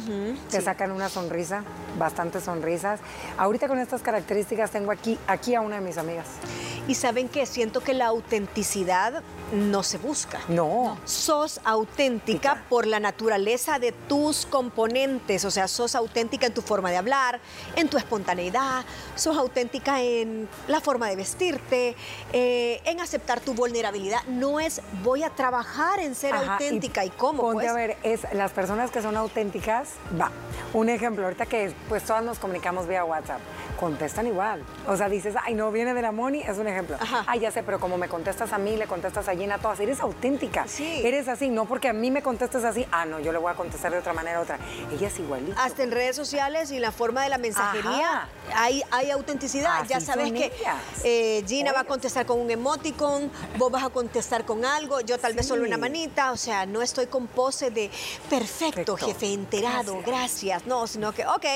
te 0.50 0.60
sacan 0.60 0.92
una 0.92 1.08
sonrisa, 1.08 1.64
bastantes 1.98 2.44
sonrisas. 2.44 3.00
Ahorita 3.36 3.68
con 3.68 3.78
estas 3.78 4.02
características 4.02 4.70
tengo 4.70 4.90
aquí, 4.90 5.18
aquí 5.26 5.54
a 5.54 5.60
una 5.60 5.76
de 5.76 5.82
mis 5.82 5.98
amigas. 5.98 6.26
Y 6.86 6.94
saben 6.94 7.28
que 7.28 7.46
siento 7.46 7.80
que 7.80 7.94
la 7.94 8.06
autenticidad 8.06 9.22
no 9.52 9.82
se 9.82 9.98
busca. 9.98 10.40
No. 10.48 10.98
Sos 11.04 11.60
auténtica 11.64 12.64
por 12.68 12.86
la 12.86 13.00
naturaleza 13.00 13.78
de 13.78 13.92
tus 13.92 14.46
componentes, 14.46 15.44
o 15.44 15.50
sea, 15.50 15.68
sos 15.68 15.94
auténtica 15.94 16.46
en 16.46 16.54
tu 16.54 16.62
forma 16.62 16.90
de 16.90 16.96
hablar, 16.96 17.40
en 17.76 17.88
tu 17.88 17.96
espontaneidad, 17.96 18.84
sos 19.14 19.36
auténtica 19.36 20.02
en 20.02 20.48
la 20.66 20.80
forma 20.80 21.08
de 21.08 21.16
vestirte, 21.16 21.96
eh, 22.32 22.80
en 22.84 23.00
aceptar 23.00 23.40
tu 23.40 23.54
vulnerabilidad. 23.54 24.22
No 24.26 24.60
es 24.60 24.82
voy 25.02 25.22
a 25.22 25.30
trabajar 25.30 26.00
en 26.00 26.14
ser 26.14 26.34
auténtica 26.34 27.04
y, 27.04 27.10
cómo. 27.10 27.42
Ponte 27.42 27.54
pues? 27.54 27.68
a 27.68 27.74
ver, 27.74 27.96
es 28.02 28.26
las 28.32 28.52
personas 28.52 28.90
que 28.90 29.02
son 29.02 29.16
auténticas, 29.16 29.90
va. 30.20 30.30
Un 30.72 30.88
ejemplo, 30.88 31.24
ahorita 31.24 31.46
que 31.46 31.72
pues 31.88 32.04
todas 32.04 32.24
nos 32.24 32.38
comunicamos 32.38 32.86
vía 32.86 33.04
WhatsApp 33.04 33.40
contestan 33.78 34.26
igual. 34.26 34.64
O 34.86 34.96
sea, 34.96 35.08
dices, 35.08 35.34
ay, 35.42 35.54
no, 35.54 35.70
viene 35.70 35.94
de 35.94 36.02
la 36.02 36.12
Moni, 36.12 36.40
es 36.40 36.58
un 36.58 36.66
ejemplo. 36.66 36.96
Ay, 37.26 37.40
ya 37.40 37.50
sé, 37.50 37.62
pero 37.62 37.78
como 37.78 37.96
me 37.96 38.08
contestas 38.08 38.52
a 38.52 38.58
mí, 38.58 38.76
le 38.76 38.86
contestas 38.86 39.28
a 39.28 39.34
Gina, 39.34 39.54
a 39.54 39.58
todas, 39.58 39.80
eres 39.80 40.00
auténtica. 40.00 40.66
Sí. 40.66 41.00
Eres 41.04 41.28
así, 41.28 41.48
no 41.48 41.64
porque 41.64 41.88
a 41.88 41.92
mí 41.92 42.10
me 42.10 42.22
contestes 42.22 42.64
así, 42.64 42.86
ah, 42.90 43.04
no, 43.04 43.20
yo 43.20 43.32
le 43.32 43.38
voy 43.38 43.52
a 43.52 43.54
contestar 43.54 43.92
de 43.92 43.98
otra 43.98 44.12
manera, 44.12 44.40
otra. 44.40 44.58
Ella 44.92 45.08
es 45.08 45.18
igualita. 45.18 45.62
Hasta 45.62 45.82
en 45.82 45.92
redes 45.92 46.16
sociales 46.16 46.70
y 46.72 46.80
la 46.80 46.92
forma 46.92 47.22
de 47.22 47.28
la 47.28 47.38
mensajería 47.38 48.28
hay, 48.54 48.82
hay 48.90 49.10
autenticidad. 49.10 49.84
ya 49.88 50.00
sabes 50.00 50.32
que 50.32 50.52
eh, 51.04 51.44
Gina 51.46 51.72
va 51.72 51.80
a 51.80 51.84
contestar 51.84 52.26
con 52.26 52.40
un 52.40 52.50
emoticon, 52.50 53.30
vos 53.56 53.70
vas 53.70 53.84
a 53.84 53.90
contestar 53.90 54.44
con 54.44 54.64
algo, 54.64 55.00
yo 55.00 55.18
tal 55.18 55.34
vez 55.34 55.46
solo 55.46 55.64
una 55.64 55.78
manita, 55.78 56.32
o 56.32 56.36
sea, 56.36 56.66
no 56.66 56.82
estoy 56.82 57.06
con 57.06 57.26
pose 57.26 57.70
de 57.70 57.90
perfecto, 58.28 58.96
jefe, 58.96 59.32
enterado, 59.32 60.00
gracias. 60.04 60.66
No, 60.66 60.86
sino 60.86 61.12
que, 61.12 61.26
ok, 61.26 61.46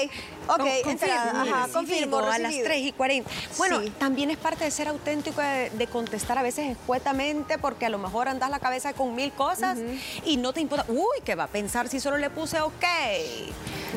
ok, 0.48 0.66
enterada, 0.86 1.68
confirmo, 1.72 2.11
a 2.18 2.38
las 2.38 2.54
3 2.62 2.82
y 2.82 2.92
40. 2.92 3.30
Bueno, 3.58 3.80
también 3.98 4.30
es 4.30 4.38
parte 4.38 4.64
de 4.64 4.70
ser 4.70 4.88
auténtico, 4.88 5.40
de, 5.40 5.86
contestar 5.90 6.38
a 6.38 6.42
veces 6.42 6.70
escuetamente, 6.70 7.58
porque 7.58 7.86
a 7.86 7.88
lo 7.88 7.98
mejor 7.98 8.28
andas 8.28 8.50
la 8.50 8.58
cabeza 8.58 8.92
con 8.92 9.14
mil 9.14 9.32
cosas 9.32 9.78
y 10.24 10.36
no 10.36 10.52
te 10.52 10.60
importa, 10.60 10.86
uy, 10.88 11.18
¿qué 11.24 11.34
va 11.34 11.44
a 11.44 11.48
pensar 11.48 11.88
si 11.88 12.00
solo 12.00 12.16
le 12.16 12.30
puse 12.30 12.60
ok? 12.60 12.84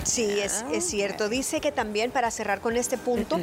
Sí, 0.03 0.39
es, 0.39 0.65
es 0.72 0.84
ah, 0.84 0.88
cierto. 0.88 1.29
Dice 1.29 1.62
que 1.62 1.72
también, 1.72 2.12
para 2.12 2.29
cerrar 2.31 2.60
con 2.60 2.75
este 2.75 2.98
punto, 2.98 3.39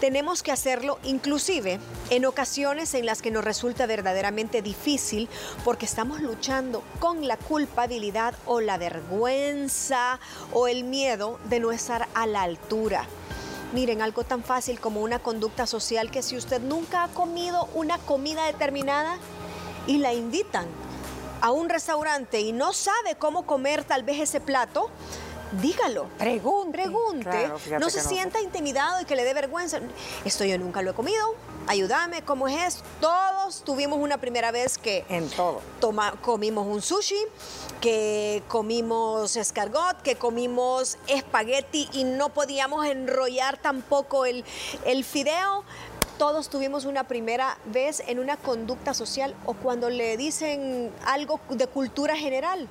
tenemos 0.00 0.42
que 0.42 0.52
hacerlo 0.52 0.98
inclusive 1.04 1.78
en 2.08 2.24
ocasiones 2.24 2.94
en 2.94 3.06
las 3.06 3.22
que 3.22 3.30
nos 3.30 3.44
resulta 3.44 3.86
verdaderamente 3.86 4.62
difícil 4.62 5.28
porque 5.64 5.86
estamos 5.86 6.20
luchando 6.20 6.82
con 6.98 7.28
la 7.28 7.36
culpabilidad 7.36 8.34
o 8.46 8.60
la 8.60 8.78
vergüenza 8.78 10.18
o 10.52 10.68
el 10.68 10.84
miedo 10.84 11.38
de 11.48 11.60
no 11.60 11.72
estar 11.72 12.08
a 12.14 12.26
la 12.26 12.42
altura. 12.42 13.06
Miren, 13.72 14.02
algo 14.02 14.24
tan 14.24 14.42
fácil 14.42 14.80
como 14.80 15.00
una 15.00 15.20
conducta 15.20 15.64
social 15.64 16.10
que 16.10 16.22
si 16.22 16.36
usted 16.36 16.60
nunca 16.60 17.04
ha 17.04 17.08
comido 17.08 17.68
una 17.74 17.98
comida 17.98 18.46
determinada 18.46 19.16
y 19.86 19.98
la 19.98 20.12
invitan 20.12 20.66
a 21.40 21.52
un 21.52 21.68
restaurante 21.68 22.40
y 22.40 22.50
no 22.50 22.72
sabe 22.72 23.14
cómo 23.16 23.46
comer 23.46 23.84
tal 23.84 24.02
vez 24.02 24.18
ese 24.18 24.40
plato, 24.40 24.90
dígalo. 25.52 26.06
Pregunte. 26.18 26.78
Pregunte. 26.78 27.78
no 27.78 27.90
se 27.90 28.00
sienta 28.00 28.40
intimidado 28.40 29.00
y 29.00 29.04
que 29.04 29.16
le 29.16 29.24
dé 29.24 29.34
vergüenza. 29.34 29.80
Esto 30.24 30.44
yo 30.44 30.58
nunca 30.58 30.82
lo 30.82 30.92
he 30.92 30.94
comido. 30.94 31.34
Ayúdame, 31.66 32.22
¿cómo 32.22 32.48
es 32.48 32.74
esto? 32.74 32.84
Todos 33.00 33.62
tuvimos 33.62 33.98
una 33.98 34.18
primera 34.18 34.50
vez 34.50 34.78
que... 34.78 35.04
En 35.08 35.28
todo. 35.28 35.60
comimos 36.22 36.66
un 36.66 36.82
sushi, 36.82 37.22
que 37.80 38.42
comimos 38.48 39.36
escargot, 39.36 40.00
que 40.02 40.16
comimos 40.16 40.98
espagueti 41.06 41.88
y 41.92 42.04
no 42.04 42.30
podíamos 42.30 42.86
enrollar 42.86 43.58
tampoco 43.58 44.24
el, 44.24 44.44
el 44.84 45.04
fideo 45.04 45.64
todos 46.20 46.50
tuvimos 46.50 46.84
una 46.84 47.04
primera 47.04 47.56
vez 47.64 48.02
en 48.06 48.18
una 48.18 48.36
conducta 48.36 48.92
social 48.92 49.34
o 49.46 49.54
cuando 49.54 49.88
le 49.88 50.18
dicen 50.18 50.92
algo 51.06 51.40
de 51.48 51.66
cultura 51.66 52.14
general. 52.14 52.68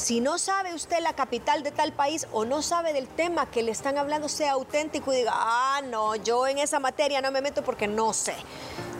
Si 0.00 0.20
no 0.20 0.38
sabe 0.38 0.74
usted 0.74 1.00
la 1.02 1.12
capital 1.12 1.62
de 1.62 1.72
tal 1.72 1.92
país 1.92 2.26
o 2.32 2.46
no 2.46 2.62
sabe 2.62 2.94
del 2.94 3.06
tema 3.06 3.50
que 3.50 3.62
le 3.62 3.70
están 3.70 3.98
hablando, 3.98 4.30
sea 4.30 4.52
auténtico 4.52 5.12
y 5.12 5.16
diga, 5.16 5.32
ah, 5.34 5.82
no, 5.84 6.16
yo 6.16 6.48
en 6.48 6.56
esa 6.56 6.80
materia 6.80 7.20
no 7.20 7.30
me 7.30 7.42
meto 7.42 7.62
porque 7.62 7.86
no 7.86 8.14
sé. 8.14 8.34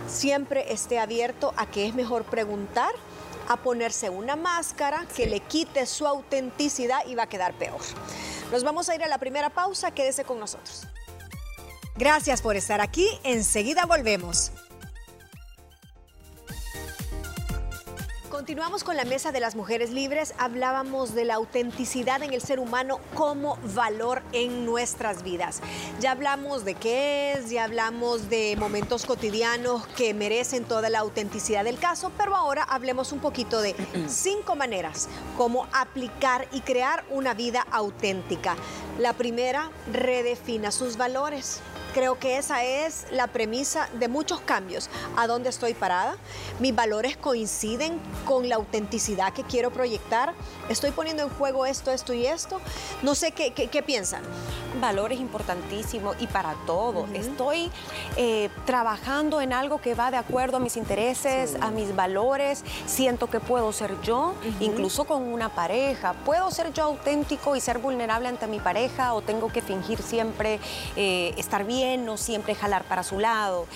Siempre 0.07 0.75
esté 0.75 0.99
abierto 0.99 1.55
a 1.57 1.65
que 1.65 1.87
es 1.87 1.95
mejor 1.95 2.25
preguntar 2.25 2.93
a 3.49 3.57
ponerse 3.57 4.11
una 4.11 4.37
máscara 4.37 5.07
que 5.17 5.25
le 5.25 5.41
quite 5.41 5.87
su 5.87 6.07
autenticidad 6.07 7.07
y 7.07 7.15
va 7.15 7.23
a 7.23 7.29
quedar 7.29 7.55
peor. 7.55 7.81
Nos 8.53 8.63
vamos 8.63 8.91
a 8.91 8.95
ir 8.95 9.03
a 9.03 9.09
la 9.09 9.17
primera 9.17 9.49
pausa, 9.49 9.93
quédese 9.93 10.25
con 10.25 10.39
nosotros. 10.39 10.87
Gracias 11.97 12.43
por 12.43 12.57
estar 12.57 12.83
aquí, 12.83 13.09
enseguida 13.25 13.87
volvemos. 13.87 14.53
Continuamos 18.41 18.85
con 18.85 18.97
la 18.97 19.05
mesa 19.05 19.33
de 19.33 19.41
las 19.41 19.55
mujeres 19.55 19.91
libres. 19.91 20.33
Hablábamos 20.39 21.15
de 21.15 21.27
la 21.27 21.35
autenticidad 21.35 22.23
en 22.23 22.33
el 22.33 22.41
ser 22.41 22.59
humano 22.59 22.99
como 23.13 23.59
valor 23.75 24.23
en 24.33 24.65
nuestras 24.65 25.23
vidas. 25.23 25.61
Ya 26.01 26.13
hablamos 26.13 26.65
de 26.65 26.75
qué 26.75 27.35
es, 27.35 27.51
ya 27.51 27.65
hablamos 27.65 28.31
de 28.31 28.57
momentos 28.59 29.05
cotidianos 29.05 29.87
que 29.89 30.15
merecen 30.15 30.65
toda 30.65 30.89
la 30.89 31.01
autenticidad 31.01 31.65
del 31.65 31.79
caso, 31.79 32.13
pero 32.17 32.35
ahora 32.35 32.63
hablemos 32.63 33.13
un 33.13 33.19
poquito 33.19 33.61
de 33.61 33.77
cinco 34.09 34.57
maneras 34.57 35.11
como 35.37 35.67
aplicar 35.75 36.49
y 36.51 36.63
crear 36.63 37.05
una 37.11 37.35
vida 37.35 37.67
auténtica. 37.71 38.57
La 38.99 39.13
primera, 39.13 39.71
redefina 39.93 40.73
sus 40.73 40.97
valores. 40.97 41.61
Creo 41.93 42.21
que 42.21 42.37
esa 42.37 42.63
es 42.63 43.07
la 43.11 43.27
premisa 43.27 43.89
de 43.95 44.07
muchos 44.07 44.41
cambios. 44.41 44.89
¿A 45.17 45.27
dónde 45.27 45.49
estoy 45.49 45.75
parada? 45.75 46.17
¿Mis 46.61 46.75
valores 46.75 47.17
coinciden 47.17 47.99
con 48.25 48.49
la 48.49 48.57
autenticidad 48.57 49.33
que 49.33 49.43
quiero 49.43 49.73
proyectar? 49.73 50.35
¿Estoy 50.69 50.93
poniendo 50.93 51.25
en 51.25 51.31
juego 51.31 51.67
esto, 51.67 51.91
esto 51.91 52.13
y 52.13 52.27
esto? 52.27 52.61
No 53.03 53.17
sé 53.17 53.33
qué, 53.33 53.53
qué, 53.53 53.83
piensan. 53.83 54.23
Valores 54.81 55.19
importantísimos 55.19 56.15
y 56.21 56.29
para 56.29 56.55
todo. 56.65 57.07
Estoy 57.13 57.73
eh, 58.17 58.51
trabajando 58.67 59.41
en 59.41 59.53
algo 59.53 59.81
que 59.81 59.95
va 59.97 60.13
de 60.13 60.17
acuerdo 60.17 60.59
a 60.59 60.61
mis 60.61 60.77
intereses, 60.77 61.57
a 61.61 61.73
mis 61.73 61.97
valores. 61.97 62.63
Siento 62.87 63.29
que 63.29 63.41
puedo 63.41 63.73
ser 63.73 64.01
yo, 64.03 64.35
incluso 64.61 65.05
con 65.07 65.23
una 65.23 65.49
pareja. 65.49 66.13
¿Puedo 66.25 66.53
ser 66.53 66.73
yo 66.73 66.85
auténtico 66.85 67.57
y 67.57 67.61
ser 67.61 67.79
vulnerable 67.79 68.29
ante 68.29 68.47
mi 68.47 68.61
pareja 68.61 69.15
o 69.15 69.23
tengo 69.23 69.49
que 69.49 69.61
fingir 69.61 70.01
siempre 70.01 70.61
eh, 70.95 71.35
estar 71.37 71.65
bien? 71.65 71.80
No 71.81 72.17
siempre 72.17 72.55
jalar 72.55 72.85
para 72.85 73.03
su 73.03 73.19
lado. 73.19 73.67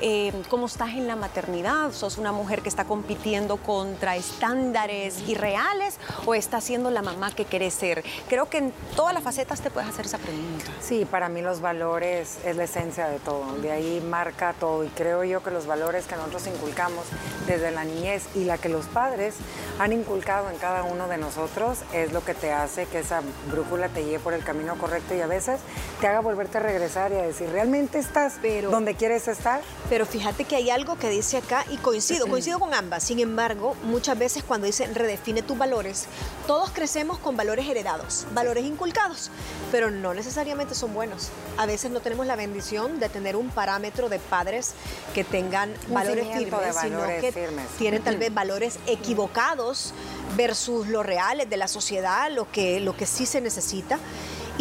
Eh, 0.00 0.32
¿Cómo 0.48 0.66
estás 0.66 0.90
en 0.90 1.06
la 1.06 1.16
maternidad? 1.16 1.92
¿Sos 1.92 2.18
una 2.18 2.32
mujer 2.32 2.60
que 2.62 2.68
está 2.68 2.84
compitiendo 2.84 3.56
contra 3.56 4.16
estándares 4.16 5.28
irreales 5.28 5.98
o 6.26 6.34
estás 6.34 6.64
siendo 6.64 6.90
la 6.90 7.02
mamá 7.02 7.30
que 7.30 7.44
querés 7.44 7.74
ser? 7.74 8.04
Creo 8.28 8.48
que 8.48 8.58
en 8.58 8.72
todas 8.96 9.14
las 9.14 9.22
facetas 9.22 9.60
te 9.60 9.70
puedes 9.70 9.88
hacer 9.88 10.06
esa 10.06 10.18
pregunta. 10.18 10.66
Sí, 10.80 11.04
para 11.04 11.28
mí 11.28 11.40
los 11.40 11.60
valores 11.60 12.38
es 12.44 12.56
la 12.56 12.64
esencia 12.64 13.06
de 13.06 13.18
todo, 13.20 13.56
de 13.58 13.70
ahí 13.70 14.00
marca 14.00 14.54
todo 14.58 14.84
y 14.84 14.88
creo 14.88 15.22
yo 15.22 15.42
que 15.42 15.50
los 15.50 15.66
valores 15.66 16.06
que 16.06 16.16
nosotros 16.16 16.46
inculcamos 16.48 17.04
desde 17.46 17.70
la 17.70 17.84
niñez 17.84 18.24
y 18.34 18.44
la 18.44 18.58
que 18.58 18.68
los 18.68 18.86
padres 18.86 19.34
han 19.78 19.92
inculcado 19.92 20.50
en 20.50 20.58
cada 20.58 20.82
uno 20.82 21.06
de 21.06 21.18
nosotros 21.18 21.78
es 21.92 22.12
lo 22.12 22.24
que 22.24 22.34
te 22.34 22.52
hace 22.52 22.86
que 22.86 23.00
esa 23.00 23.22
brújula 23.50 23.88
te 23.88 24.04
lleve 24.04 24.18
por 24.18 24.34
el 24.34 24.42
camino 24.42 24.76
correcto 24.76 25.14
y 25.14 25.20
a 25.20 25.26
veces 25.26 25.60
te 26.00 26.06
haga 26.06 26.20
volverte 26.20 26.58
a 26.58 26.60
regresar 26.60 27.12
y 27.12 27.16
a 27.16 27.22
decir, 27.22 27.51
¿realmente 27.52 27.98
estás 27.98 28.34
pero, 28.40 28.70
donde 28.70 28.94
quieres 28.94 29.28
estar? 29.28 29.60
Pero 29.88 30.06
fíjate 30.06 30.44
que 30.44 30.56
hay 30.56 30.70
algo 30.70 30.96
que 30.96 31.08
dice 31.08 31.36
acá 31.36 31.64
y 31.70 31.76
coincido, 31.76 32.26
coincido 32.26 32.58
con 32.58 32.74
ambas. 32.74 33.04
Sin 33.04 33.20
embargo, 33.20 33.76
muchas 33.84 34.18
veces 34.18 34.42
cuando 34.42 34.66
dicen 34.66 34.94
redefine 34.94 35.42
tus 35.42 35.56
valores, 35.56 36.06
todos 36.46 36.70
crecemos 36.70 37.18
con 37.18 37.36
valores 37.36 37.68
heredados, 37.68 38.26
valores 38.34 38.64
inculcados, 38.64 39.30
pero 39.70 39.90
no 39.90 40.14
necesariamente 40.14 40.74
son 40.74 40.94
buenos. 40.94 41.28
A 41.58 41.66
veces 41.66 41.90
no 41.90 42.00
tenemos 42.00 42.26
la 42.26 42.36
bendición 42.36 42.98
de 42.98 43.08
tener 43.08 43.36
un 43.36 43.50
parámetro 43.50 44.08
de 44.08 44.18
padres 44.18 44.72
que 45.14 45.22
tengan 45.22 45.72
valores 45.88 46.26
firmes, 46.36 46.76
sino 46.80 47.06
que 47.06 47.32
tienen 47.78 48.02
tal 48.02 48.16
vez 48.16 48.32
valores 48.32 48.78
equivocados 48.86 49.92
versus 50.36 50.88
lo 50.88 51.02
reales 51.02 51.50
de 51.50 51.56
la 51.56 51.68
sociedad, 51.68 52.30
lo 52.30 52.50
que, 52.50 52.80
lo 52.80 52.96
que 52.96 53.06
sí 53.06 53.26
se 53.26 53.40
necesita. 53.40 53.98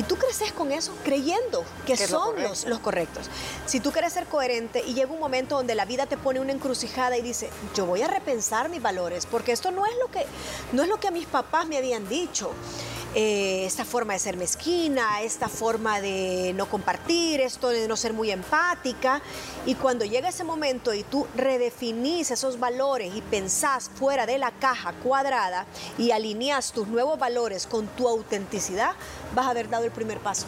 Y 0.01 0.03
tú 0.03 0.15
creces 0.15 0.51
con 0.51 0.71
eso 0.71 0.95
creyendo 1.03 1.63
que 1.85 1.95
son 1.95 2.41
los, 2.41 2.65
los, 2.65 2.79
correctos. 2.79 3.29
Si 3.67 3.79
tú 3.79 3.91
quieres 3.91 4.11
ser 4.13 4.25
coherente 4.25 4.81
y 4.83 4.95
llega 4.95 5.11
un 5.11 5.19
momento 5.19 5.57
donde 5.57 5.75
la 5.75 5.85
vida 5.85 6.07
te 6.07 6.17
pone 6.17 6.39
una 6.39 6.51
encrucijada 6.51 7.15
y 7.17 7.21
dice, 7.21 7.51
yo 7.75 7.85
voy 7.85 8.01
a 8.01 8.07
repensar 8.07 8.67
mis 8.69 8.81
valores, 8.81 9.27
porque 9.27 9.51
esto 9.51 9.69
no 9.69 9.85
es 9.85 9.91
lo 9.99 10.09
que, 10.09 10.25
no 10.71 10.81
es 10.81 10.89
lo 10.89 10.99
que 10.99 11.09
a 11.09 11.11
mis 11.11 11.27
papás 11.27 11.67
me 11.67 11.77
habían 11.77 12.09
dicho. 12.09 12.51
Eh, 13.13 13.65
esta 13.65 13.83
forma 13.83 14.13
de 14.13 14.19
ser 14.19 14.37
mezquina, 14.37 15.21
esta 15.21 15.49
forma 15.49 15.99
de 15.99 16.53
no 16.55 16.67
compartir, 16.67 17.41
esto 17.41 17.67
de 17.67 17.87
no 17.87 17.97
ser 17.97 18.13
muy 18.13 18.31
empática. 18.31 19.21
Y 19.65 19.75
cuando 19.75 20.05
llega 20.05 20.29
ese 20.29 20.45
momento 20.45 20.93
y 20.93 21.03
tú 21.03 21.27
redefinís 21.35 22.31
esos 22.31 22.57
valores 22.57 23.13
y 23.13 23.21
pensás 23.21 23.89
fuera 23.93 24.25
de 24.25 24.37
la 24.37 24.51
caja 24.51 24.93
cuadrada 25.03 25.65
y 25.97 26.11
alineas 26.11 26.71
tus 26.71 26.87
nuevos 26.87 27.19
valores 27.19 27.67
con 27.67 27.85
tu 27.87 28.07
autenticidad, 28.07 28.93
vas 29.35 29.45
a 29.45 29.49
haber 29.49 29.69
dado 29.69 29.83
el 29.83 29.91
primer 29.91 30.19
paso. 30.19 30.45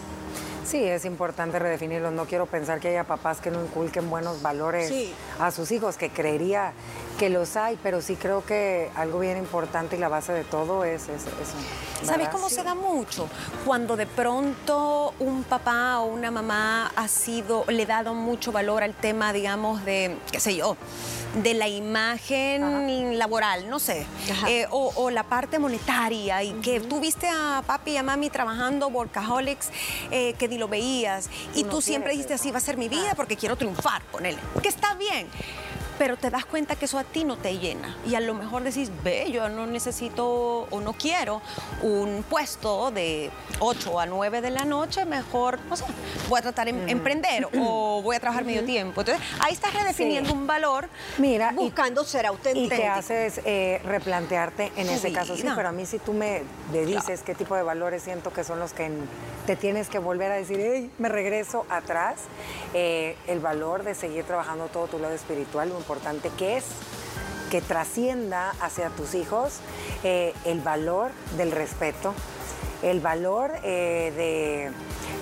Sí, 0.66 0.84
es 0.84 1.06
importante 1.06 1.60
redefinirlo. 1.60 2.12
No 2.12 2.26
quiero 2.26 2.46
pensar 2.46 2.80
que 2.80 2.90
haya 2.90 3.04
papás 3.04 3.42
que 3.42 3.52
no 3.52 3.64
inculquen 3.64 4.10
buenos 4.10 4.42
valores 4.42 4.92
a 5.40 5.52
sus 5.52 5.72
hijos, 5.72 5.98
que 5.98 6.10
creería 6.10 6.74
que 7.20 7.30
los 7.30 7.56
hay, 7.58 7.78
pero 7.84 8.02
sí 8.02 8.16
creo 8.16 8.46
que 8.46 8.90
algo 8.96 9.20
bien 9.20 9.38
importante 9.38 9.96
y 9.96 10.00
la 10.00 10.08
base 10.08 10.34
de 10.34 10.44
todo 10.44 10.84
es 10.84 11.10
eso. 11.10 11.30
¿Sabes 12.04 12.30
cómo 12.30 12.50
se 12.50 12.64
da 12.64 12.76
mucho? 12.76 13.30
Cuando 13.66 13.96
de 13.96 14.06
pronto 14.06 15.14
un 15.20 15.44
papá 15.44 16.00
o 16.00 16.06
una 16.06 16.32
mamá 16.32 16.92
ha 16.96 17.08
sido, 17.08 17.66
le 17.68 17.84
ha 17.84 17.88
dado 17.88 18.14
mucho 18.14 18.52
valor 18.52 18.84
al 18.84 18.94
tema, 18.94 19.32
digamos, 19.32 19.86
de, 19.86 20.18
qué 20.32 20.40
sé 20.40 20.56
yo, 20.56 20.76
de 21.36 21.54
la 21.54 21.68
imagen 21.68 23.18
laboral, 23.18 23.70
no 23.70 23.80
sé, 23.80 24.06
eh, 24.48 24.68
o, 24.70 25.10
la 25.10 25.24
parte 25.24 25.60
monetaria, 25.60 26.44
y 26.44 26.54
que 26.54 26.80
tú 26.80 27.00
viste 27.00 27.28
a 27.28 27.64
papi 27.66 27.92
y 27.92 27.98
a 27.98 28.04
mami 28.04 28.30
trabajando 28.30 28.88
workaholics, 28.88 29.70
eh, 30.12 30.34
que 30.38 30.48
ni 30.48 30.58
lo 30.58 30.68
veías, 30.68 31.30
y 31.56 31.64
tú 31.64 31.82
siempre 31.82 32.12
dijiste 32.12 32.34
así 32.34 32.52
va 32.52 32.58
a 32.58 32.62
ser 32.62 32.78
mi 32.78 32.90
vida 32.90 33.14
porque 33.16 33.36
quiero 33.36 33.56
triunfar, 33.56 34.02
ponele, 34.12 34.38
que 34.62 34.70
está 34.70 34.94
bien 34.96 35.28
pero 36.04 36.18
te 36.18 36.30
das 36.30 36.44
cuenta 36.44 36.76
que 36.76 36.84
eso 36.84 37.00
a 37.00 37.06
ti 37.06 37.24
no 37.24 37.38
te 37.38 37.60
llena. 37.60 37.96
Y 38.06 38.16
a 38.16 38.20
lo 38.20 38.34
mejor 38.34 38.64
decís, 38.64 38.92
ve, 39.06 39.32
yo 39.32 39.48
no 39.48 39.66
necesito 39.68 40.68
o 40.70 40.82
no 40.82 40.92
quiero 40.92 41.42
un 41.82 42.26
puesto 42.30 42.92
de 42.92 43.32
8 43.60 44.02
a 44.02 44.06
9 44.06 44.42
de 44.42 44.52
la 44.52 44.66
noche, 44.66 45.06
mejor, 45.06 45.60
no 45.70 45.78
sé, 45.78 45.86
voy 46.28 46.40
a 46.40 46.42
tratar 46.42 46.66
de 46.66 46.92
emprender 46.92 47.48
o 47.58 48.02
voy 48.04 48.18
a 48.18 48.20
trabajar 48.20 48.44
medio 48.44 48.66
tiempo. 48.66 49.00
Entonces, 49.00 49.26
ahí 49.40 49.54
estás 49.54 49.74
redefiniendo 49.74 50.34
un 50.34 50.46
valor. 50.46 50.90
Mira, 51.20 51.54
buscando 51.56 52.04
ser 52.04 52.26
auténtico. 52.26 52.76
Y 52.76 52.78
te 52.78 52.86
haces 52.86 53.40
eh, 53.46 53.80
replantearte 53.86 54.74
en 54.76 54.90
ese 54.90 55.14
caso. 55.14 55.38
Sí, 55.38 55.46
pero 55.56 55.70
a 55.70 55.72
mí 55.72 55.86
si 55.86 56.00
tú 56.00 56.12
me 56.12 56.42
dices 56.74 57.22
qué 57.24 57.34
tipo 57.34 57.56
de 57.56 57.64
valores 57.64 58.04
siento 58.04 58.34
que 58.34 58.44
son 58.44 58.60
los 58.60 58.74
que 58.74 58.92
te 59.46 59.56
tienes 59.56 59.88
que 59.88 60.00
volver 60.00 60.34
a 60.34 60.36
decir, 60.36 60.60
hey, 60.62 60.92
me 60.98 61.08
regreso 61.08 61.66
atrás, 61.70 62.16
eh, 62.74 63.16
el 63.28 63.40
valor 63.40 63.84
de 63.84 63.96
seguir 63.96 64.26
trabajando 64.26 64.66
todo 64.68 64.88
tu 64.88 65.00
lado 65.00 65.14
espiritual, 65.14 65.70
importante 65.70 65.93
que 66.38 66.58
es 66.58 66.64
que 67.50 67.62
trascienda 67.62 68.54
hacia 68.62 68.90
tus 68.90 69.14
hijos 69.14 69.54
eh, 70.04 70.34
el 70.46 70.60
valor 70.62 71.12
del 71.38 71.52
respeto, 71.52 72.14
el 72.82 73.00
valor 73.00 73.52
eh, 73.64 74.12
de 74.16 74.72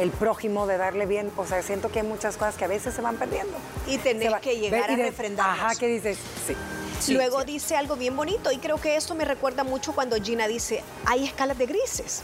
el 0.01 0.11
prójimo, 0.11 0.65
de 0.65 0.77
darle 0.77 1.05
bien. 1.05 1.31
O 1.37 1.45
sea, 1.45 1.61
siento 1.61 1.91
que 1.91 1.99
hay 1.99 2.07
muchas 2.07 2.37
cosas 2.37 2.55
que 2.55 2.65
a 2.65 2.67
veces 2.67 2.93
se 2.93 3.01
van 3.01 3.17
perdiendo. 3.17 3.53
Y 3.87 3.97
tenés 3.97 4.33
que 4.35 4.57
llegar 4.57 4.89
a 4.89 4.95
refrendarlos. 4.95 5.59
Ajá, 5.59 5.75
¿qué 5.75 5.87
dices? 5.87 6.17
Sí. 6.47 7.13
Luego 7.13 7.43
dice 7.43 7.75
algo 7.75 7.95
bien 7.95 8.15
bonito 8.15 8.51
y 8.51 8.57
creo 8.57 8.79
que 8.79 8.95
esto 8.95 9.15
me 9.15 9.25
recuerda 9.25 9.63
mucho 9.63 9.91
cuando 9.93 10.15
Gina 10.21 10.47
dice, 10.47 10.83
hay 11.05 11.25
escalas 11.25 11.57
de 11.57 11.65
grises. 11.65 12.21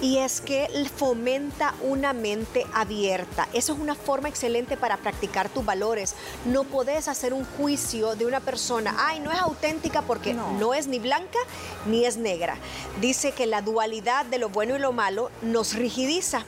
Y 0.00 0.18
es 0.18 0.40
que 0.40 0.68
fomenta 0.96 1.74
una 1.82 2.12
mente 2.12 2.64
abierta. 2.72 3.48
Eso 3.52 3.72
es 3.72 3.78
una 3.78 3.94
forma 3.96 4.28
excelente 4.28 4.76
para 4.76 4.96
practicar 4.96 5.48
tus 5.48 5.64
valores. 5.64 6.14
No 6.44 6.64
podés 6.64 7.08
hacer 7.08 7.34
un 7.34 7.44
juicio 7.56 8.14
de 8.14 8.26
una 8.26 8.40
persona, 8.40 8.94
ay, 8.98 9.20
no 9.20 9.32
es 9.32 9.38
auténtica 9.38 10.02
porque 10.02 10.34
no, 10.34 10.52
no 10.52 10.74
es 10.74 10.86
ni 10.86 10.98
blanca 10.98 11.38
ni 11.86 12.04
es 12.04 12.16
negra. 12.16 12.56
Dice 13.00 13.32
que 13.32 13.46
la 13.46 13.60
dualidad 13.62 14.24
de 14.26 14.38
lo 14.38 14.48
bueno 14.48 14.76
y 14.76 14.78
lo 14.78 14.92
malo 14.92 15.30
nos 15.42 15.74
rigidiza 15.74 16.44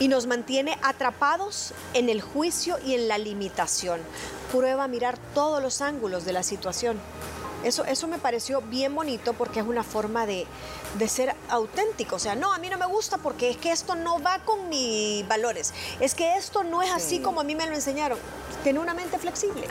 y 0.00 0.08
nos 0.08 0.26
mantiene 0.26 0.78
atrapados 0.82 1.72
en 1.94 2.08
el 2.08 2.20
juicio 2.20 2.78
y 2.84 2.94
en 2.94 3.08
la 3.08 3.18
limitación. 3.18 4.00
Prueba 4.52 4.84
a 4.84 4.88
mirar 4.88 5.18
todos 5.34 5.62
los 5.62 5.82
ángulos 5.82 6.24
de 6.24 6.32
la 6.32 6.42
situación. 6.42 6.98
Eso, 7.64 7.84
eso 7.84 8.06
me 8.06 8.18
pareció 8.18 8.60
bien 8.60 8.94
bonito 8.94 9.32
porque 9.32 9.60
es 9.60 9.66
una 9.66 9.82
forma 9.82 10.26
de, 10.26 10.46
ser 11.08 11.34
auténtico. 11.48 12.16
O 12.16 12.18
sea, 12.18 12.34
no, 12.34 12.52
a 12.52 12.58
mí 12.58 12.68
no 12.68 12.78
me 12.78 12.86
gusta 12.86 13.18
porque 13.18 13.50
es 13.50 13.56
que 13.56 13.72
esto 13.72 13.94
no 13.94 14.20
va 14.20 14.38
con 14.40 14.68
mis 14.68 15.26
valores. 15.26 15.74
Es 16.00 16.14
que 16.14 16.36
esto 16.36 16.62
no 16.62 16.82
es 16.82 16.90
así 16.90 17.20
como 17.20 17.40
a 17.40 17.44
mí 17.44 17.54
me 17.54 17.66
lo 17.66 17.74
enseñaron. 17.74 18.18
Tiene 18.62 18.80
una 18.80 18.94
mente 18.94 19.18
flexible. 19.18 19.66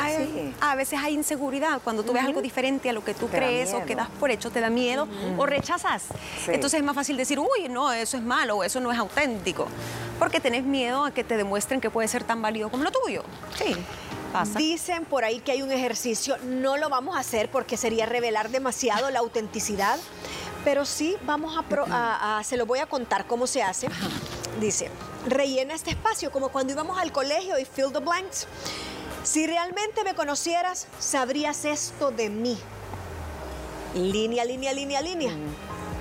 A 0.59 0.75
veces 0.75 0.99
hay 1.01 1.13
inseguridad 1.13 1.81
cuando 1.83 2.03
tú 2.03 2.13
ves 2.13 2.23
algo 2.23 2.41
diferente 2.41 2.89
a 2.89 2.93
lo 2.93 3.03
que 3.03 3.13
tú 3.13 3.27
crees 3.27 3.73
o 3.73 3.83
que 3.85 3.95
das 3.95 4.09
por 4.19 4.31
hecho, 4.31 4.49
te 4.49 4.59
da 4.59 4.69
miedo 4.69 5.07
o 5.37 5.45
rechazas. 5.45 6.05
Entonces 6.47 6.79
es 6.79 6.85
más 6.85 6.95
fácil 6.95 7.17
decir, 7.17 7.39
uy, 7.39 7.69
no, 7.69 7.91
eso 7.91 8.17
es 8.17 8.23
malo 8.23 8.57
o 8.57 8.63
eso 8.63 8.79
no 8.79 8.91
es 8.91 8.97
auténtico. 8.97 9.67
Porque 10.19 10.39
tenés 10.39 10.63
miedo 10.63 11.05
a 11.05 11.11
que 11.11 11.23
te 11.23 11.37
demuestren 11.37 11.79
que 11.79 11.89
puede 11.89 12.07
ser 12.07 12.23
tan 12.23 12.41
válido 12.41 12.69
como 12.69 12.83
lo 12.83 12.91
tuyo. 12.91 13.23
Sí. 13.55 13.75
Dicen 14.57 15.05
por 15.05 15.23
ahí 15.23 15.39
que 15.39 15.51
hay 15.51 15.61
un 15.61 15.71
ejercicio, 15.71 16.37
no 16.45 16.77
lo 16.77 16.89
vamos 16.89 17.15
a 17.15 17.19
hacer 17.19 17.49
porque 17.49 17.77
sería 17.77 18.05
revelar 18.05 18.49
demasiado 18.49 19.09
la 19.09 19.19
autenticidad, 19.19 19.99
pero 20.63 20.85
sí 20.85 21.15
vamos 21.23 21.57
a, 21.57 22.41
se 22.43 22.57
lo 22.57 22.65
voy 22.65 22.79
a 22.79 22.85
contar 22.85 23.25
cómo 23.25 23.47
se 23.47 23.63
hace. 23.63 23.87
Dice, 24.59 24.89
rellena 25.27 25.73
este 25.73 25.91
espacio 25.91 26.31
como 26.31 26.49
cuando 26.49 26.73
íbamos 26.73 26.97
al 26.97 27.11
colegio 27.11 27.57
y 27.59 27.65
fill 27.65 27.91
the 27.91 27.99
blanks. 27.99 28.47
Si 29.23 29.45
realmente 29.45 30.03
me 30.03 30.15
conocieras, 30.15 30.87
sabrías 30.99 31.65
esto 31.65 32.11
de 32.11 32.29
mí. 32.29 32.57
Línea, 33.93 34.45
línea, 34.45 34.73
línea, 34.73 35.01
línea. 35.01 35.31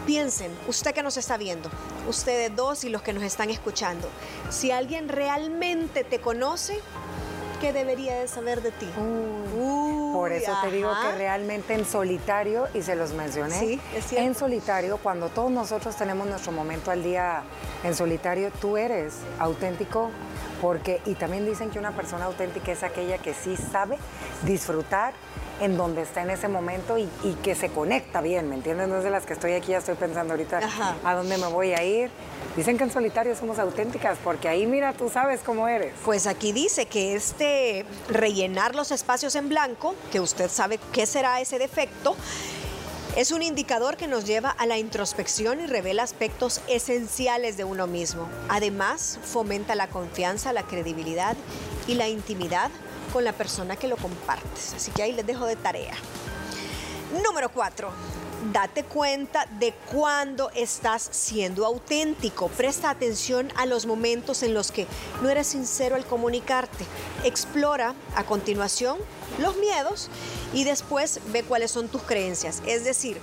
Piensen, 0.07 0.57
usted 0.69 0.95
que 0.95 1.03
nos 1.03 1.17
está 1.17 1.37
viendo, 1.37 1.69
ustedes 2.09 2.55
dos 2.55 2.85
y 2.85 2.91
los 2.91 3.03
que 3.03 3.13
nos 3.13 3.25
están 3.25 3.51
escuchando, 3.51 4.09
si 4.51 4.71
alguien 4.71 5.09
realmente 5.09 6.05
te 6.05 6.21
conoce, 6.21 6.81
¿qué 7.61 7.73
debería 7.73 8.21
de 8.21 8.29
saber 8.29 8.63
de 8.63 8.71
ti? 8.73 8.89
Por 10.13 10.33
eso 10.33 10.53
te 10.63 10.71
digo 10.71 10.91
que 11.03 11.19
realmente 11.19 11.75
en 11.75 11.85
solitario, 11.85 12.69
y 12.75 12.83
se 12.83 12.97
los 12.97 13.13
mencioné, 13.13 13.81
en 14.13 14.35
solitario, 14.35 14.99
cuando 14.99 15.29
todos 15.29 15.51
nosotros 15.51 15.97
tenemos 15.97 16.27
nuestro 16.27 16.53
momento 16.53 16.91
al 16.91 17.03
día 17.03 17.43
en 17.85 17.95
solitario, 17.95 18.51
tú 18.61 18.77
eres 18.77 19.15
auténtico, 19.39 20.11
porque, 20.61 21.01
y 21.05 21.15
también 21.15 21.45
dicen 21.45 21.71
que 21.71 21.79
una 21.79 21.93
persona 21.93 22.25
auténtica 22.25 22.73
es 22.73 22.83
aquella 22.83 23.19
que 23.19 23.35
sí 23.35 23.57
sabe 23.57 23.99
disfrutar 24.43 25.13
en 25.61 25.77
donde 25.77 26.03
está 26.03 26.23
en 26.23 26.31
ese 26.31 26.49
momento 26.49 26.99
y, 26.99 27.09
que 27.43 27.55
se 27.55 27.71
conecta 27.71 28.21
bien, 28.21 28.49
¿me 28.49 28.57
entiendes? 28.57 28.89
No 28.89 28.99
es 28.99 29.05
de 29.05 29.11
las 29.11 29.27
que 29.27 29.33
estoy 29.33 29.53
aquí, 29.53 29.69
ya 29.69 29.79
estoy 29.79 29.95
pensando 29.95 30.35
ahorita 30.35 30.61
a 31.05 31.15
dónde 31.15 31.39
me 31.39 31.47
voy 31.47 31.73
a 31.73 31.83
ir. 31.83 32.11
Dicen 32.57 32.79
que 32.79 32.85
en 32.85 32.91
solitario 32.91 33.37
somos 33.37 33.59
auténticas, 33.59 34.17
porque 34.25 34.49
ahí 34.49 34.67
mira, 34.67 34.95
tú 34.95 35.11
sabes 35.11 35.41
cómo 35.45 35.69
eres. 35.69 35.93
Pues 36.07 36.27
aquí 36.27 36.53
dice 36.53 36.87
que 36.87 37.15
este 37.15 37.85
rellenar 38.09 38.75
los 38.75 38.93
espacios 38.93 39.35
en 39.35 39.51
blanco, 39.51 39.95
que 40.11 40.21
usted 40.21 40.51
sabe 40.51 40.81
qué 40.93 41.05
será 41.05 41.39
ese 41.43 41.59
defecto, 41.59 42.17
es 43.15 43.31
un 43.31 43.43
indicador 43.43 43.99
que 43.99 44.07
nos 44.07 44.25
lleva 44.25 44.51
a 44.51 44.65
la 44.67 44.79
introspección 44.79 45.61
y 45.61 45.67
revela 45.67 46.03
aspectos 46.03 46.63
esenciales 46.67 47.59
de 47.59 47.65
uno 47.65 47.87
mismo. 47.87 48.29
Además, 48.49 49.19
fomenta 49.23 49.75
la 49.75 49.89
confianza, 49.89 50.55
la 50.55 50.63
credibilidad 50.63 51.37
y 51.87 51.95
la 51.95 52.09
intimidad 52.09 52.71
con 53.13 53.25
la 53.25 53.33
persona 53.33 53.77
que 53.77 53.89
lo 53.89 53.97
compartes. 53.97 54.75
Así 54.75 54.91
que 54.93 55.03
ahí 55.03 55.13
les 55.13 55.27
dejo 55.27 55.47
de 55.47 55.57
tarea. 55.57 55.95
Número 57.23 57.51
cuatro. 57.51 57.91
Date 58.53 58.85
cuenta 58.85 59.47
de 59.59 59.73
cuándo 59.91 60.51
estás 60.55 61.09
siendo 61.11 61.67
auténtico. 61.67 62.49
Presta 62.49 62.91
atención 62.91 63.53
a 63.57 63.67
los 63.67 63.87
momentos 63.87 64.43
en 64.45 64.55
los 64.55 64.71
que 64.71 64.87
no 65.21 65.29
eres 65.29 65.49
sincero 65.49 65.97
al 65.97 66.05
comunicarte. 66.05 66.85
Explora 67.25 67.95
a 68.15 68.25
continuación 68.25 68.99
los 69.39 69.57
miedos 69.57 70.11
y 70.53 70.63
después 70.63 71.21
ve 71.33 71.43
cuáles 71.43 71.73
son 71.73 71.89
tus 71.89 72.03
creencias. 72.03 72.63
Es 72.67 72.85
decir, 72.85 73.19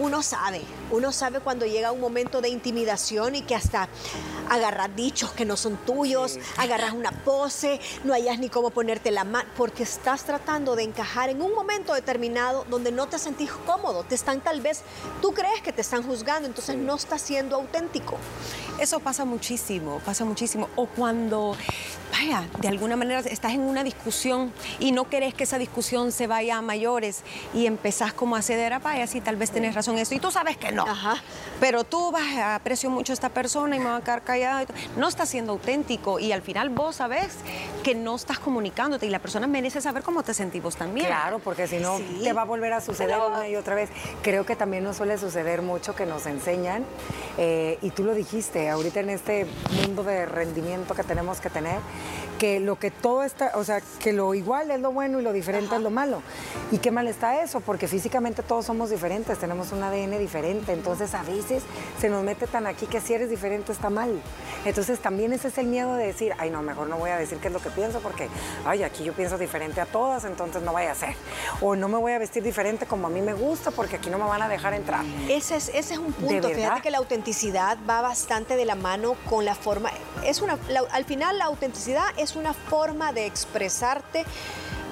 uno 0.00 0.22
sabe, 0.22 0.62
uno 0.90 1.12
sabe 1.12 1.40
cuando 1.40 1.66
llega 1.66 1.92
un 1.92 2.00
momento 2.00 2.40
de 2.40 2.48
intimidación 2.48 3.34
y 3.34 3.42
que 3.42 3.54
hasta 3.54 3.88
agarras 4.48 4.94
dichos 4.96 5.32
que 5.32 5.44
no 5.44 5.56
son 5.56 5.76
tuyos, 5.78 6.38
agarras 6.56 6.92
una 6.92 7.12
pose, 7.12 7.80
no 8.04 8.12
hayas 8.12 8.38
ni 8.38 8.48
cómo 8.48 8.70
ponerte 8.70 9.10
la 9.10 9.24
mano, 9.24 9.48
porque 9.56 9.84
estás 9.84 10.24
tratando 10.24 10.76
de 10.76 10.82
encajar 10.82 11.28
en 11.28 11.40
un 11.42 11.54
momento 11.54 11.94
determinado 11.94 12.66
donde 12.68 12.92
no 12.92 13.06
te 13.06 13.18
sentís 13.18 13.50
cómodo, 13.66 14.04
te 14.04 14.14
están 14.14 14.40
tal 14.40 14.60
vez, 14.60 14.82
tú 15.22 15.32
crees 15.32 15.62
que 15.62 15.72
te 15.72 15.80
están 15.80 16.02
juzgando, 16.02 16.48
entonces 16.48 16.76
no 16.76 16.96
estás 16.96 17.22
siendo 17.22 17.56
auténtico. 17.56 18.16
Eso 18.80 18.98
pasa 18.98 19.26
muchísimo, 19.26 20.00
pasa 20.06 20.24
muchísimo. 20.24 20.68
O 20.74 20.86
cuando 20.86 21.54
vaya, 22.10 22.48
de 22.60 22.68
alguna 22.68 22.96
manera 22.96 23.20
estás 23.20 23.52
en 23.52 23.60
una 23.60 23.84
discusión 23.84 24.52
y 24.78 24.92
no 24.92 25.08
querés 25.10 25.34
que 25.34 25.44
esa 25.44 25.58
discusión 25.58 26.12
se 26.12 26.26
vaya 26.26 26.56
a 26.56 26.62
mayores 26.62 27.22
y 27.52 27.66
empezás 27.66 28.14
como 28.14 28.36
a 28.36 28.42
ceder 28.42 28.72
a 28.72 28.78
vaya, 28.78 29.06
sí, 29.06 29.20
tal 29.20 29.36
vez 29.36 29.50
tenés 29.50 29.74
razón 29.74 29.96
en 29.96 30.02
eso 30.02 30.14
y 30.14 30.18
tú 30.18 30.30
sabes 30.30 30.56
que 30.56 30.72
no. 30.72 30.79
Pero 31.60 31.84
tú 31.84 32.10
vas, 32.10 32.38
aprecio 32.38 32.90
mucho 32.90 33.12
a 33.12 33.14
esta 33.14 33.28
persona 33.28 33.76
y 33.76 33.78
me 33.78 33.86
va 33.86 33.96
a 33.96 34.00
quedar 34.00 34.22
callada. 34.22 34.64
No 34.96 35.08
estás 35.08 35.28
siendo 35.28 35.52
auténtico 35.52 36.18
y 36.18 36.32
al 36.32 36.42
final 36.42 36.70
vos 36.70 36.96
sabes 36.96 37.36
que 37.82 37.94
no 37.94 38.16
estás 38.16 38.38
comunicándote 38.38 39.06
y 39.06 39.10
la 39.10 39.18
persona 39.18 39.46
merece 39.46 39.80
saber 39.80 40.02
cómo 40.02 40.22
te 40.22 40.34
sentís 40.34 40.62
vos 40.62 40.76
también. 40.76 41.06
Claro, 41.06 41.38
porque 41.38 41.66
si 41.66 41.78
no 41.78 41.98
te 42.22 42.32
va 42.32 42.42
a 42.42 42.46
volver 42.46 42.72
a 42.72 42.80
suceder 42.80 43.18
una 43.18 43.48
y 43.48 43.56
otra 43.56 43.74
vez. 43.74 43.90
Creo 44.22 44.44
que 44.46 44.56
también 44.56 44.84
nos 44.84 44.96
suele 44.96 45.18
suceder 45.18 45.62
mucho 45.62 45.94
que 45.94 46.06
nos 46.06 46.26
enseñan, 46.26 46.84
eh, 47.38 47.78
y 47.82 47.90
tú 47.90 48.04
lo 48.04 48.14
dijiste, 48.14 48.68
ahorita 48.68 49.00
en 49.00 49.10
este 49.10 49.46
mundo 49.82 50.02
de 50.02 50.26
rendimiento 50.26 50.94
que 50.94 51.02
tenemos 51.02 51.40
que 51.40 51.50
tener, 51.50 51.78
que 52.40 52.58
lo 52.58 52.78
que 52.78 52.90
todo 52.90 53.22
está, 53.22 53.52
o 53.54 53.64
sea, 53.64 53.82
que 53.98 54.14
lo 54.14 54.32
igual 54.32 54.70
es 54.70 54.80
lo 54.80 54.92
bueno 54.92 55.20
y 55.20 55.22
lo 55.22 55.34
diferente 55.34 55.74
es 55.76 55.82
lo 55.82 55.90
malo. 55.90 56.22
¿Y 56.72 56.78
qué 56.78 56.90
mal 56.90 57.06
está 57.06 57.42
eso? 57.42 57.60
Porque 57.60 57.86
físicamente 57.86 58.42
todos 58.42 58.64
somos 58.64 58.88
diferentes, 58.88 59.38
tenemos 59.38 59.72
un 59.72 59.82
ADN 59.82 60.18
diferente, 60.18 60.72
entonces 60.72 61.12
a 61.12 61.22
veces 61.22 61.62
se 62.00 62.08
nos 62.08 62.24
mete 62.24 62.46
tan 62.46 62.66
aquí 62.66 62.86
que 62.86 63.02
si 63.02 63.12
eres 63.12 63.28
diferente 63.28 63.72
está 63.72 63.90
mal. 63.90 64.22
Entonces 64.64 65.00
también 65.00 65.34
ese 65.34 65.48
es 65.48 65.58
el 65.58 65.66
miedo 65.66 65.94
de 65.96 66.06
decir, 66.06 66.32
ay 66.38 66.48
no, 66.48 66.62
mejor 66.62 66.88
no 66.88 66.96
voy 66.96 67.10
a 67.10 67.18
decir 67.18 67.36
qué 67.36 67.48
es 67.48 67.52
lo 67.52 67.60
que 67.60 67.68
pienso 67.68 68.00
porque, 68.00 68.30
ay, 68.64 68.84
aquí 68.84 69.04
yo 69.04 69.12
pienso 69.12 69.36
diferente 69.36 69.82
a 69.82 69.86
todas, 69.86 70.24
entonces 70.24 70.62
no 70.62 70.72
vaya 70.72 70.92
a 70.92 70.94
ser. 70.94 71.16
O 71.60 71.76
no 71.76 71.88
me 71.88 71.98
voy 71.98 72.12
a 72.12 72.18
vestir 72.18 72.42
diferente 72.42 72.86
como 72.86 73.08
a 73.08 73.10
mí 73.10 73.20
me 73.20 73.34
gusta 73.34 73.70
porque 73.70 73.96
aquí 73.96 74.08
no 74.08 74.16
me 74.16 74.24
van 74.24 74.40
a 74.40 74.48
dejar 74.48 74.72
entrar. 74.72 75.04
Ese 75.28 75.56
es, 75.56 75.68
ese 75.68 75.92
es 75.92 75.98
un 75.98 76.14
punto, 76.14 76.48
fíjate 76.48 76.80
que 76.80 76.90
la 76.90 76.98
autenticidad 76.98 77.76
va 77.86 78.00
bastante 78.00 78.56
de 78.56 78.64
la 78.64 78.76
mano 78.76 79.14
con 79.28 79.44
la 79.44 79.54
forma, 79.54 79.90
es 80.24 80.40
una, 80.40 80.58
al 80.92 81.04
final 81.04 81.36
la 81.36 81.44
autenticidad 81.44 82.04
es 82.16 82.29
una 82.36 82.52
forma 82.52 83.12
de 83.12 83.26
expresarte 83.26 84.24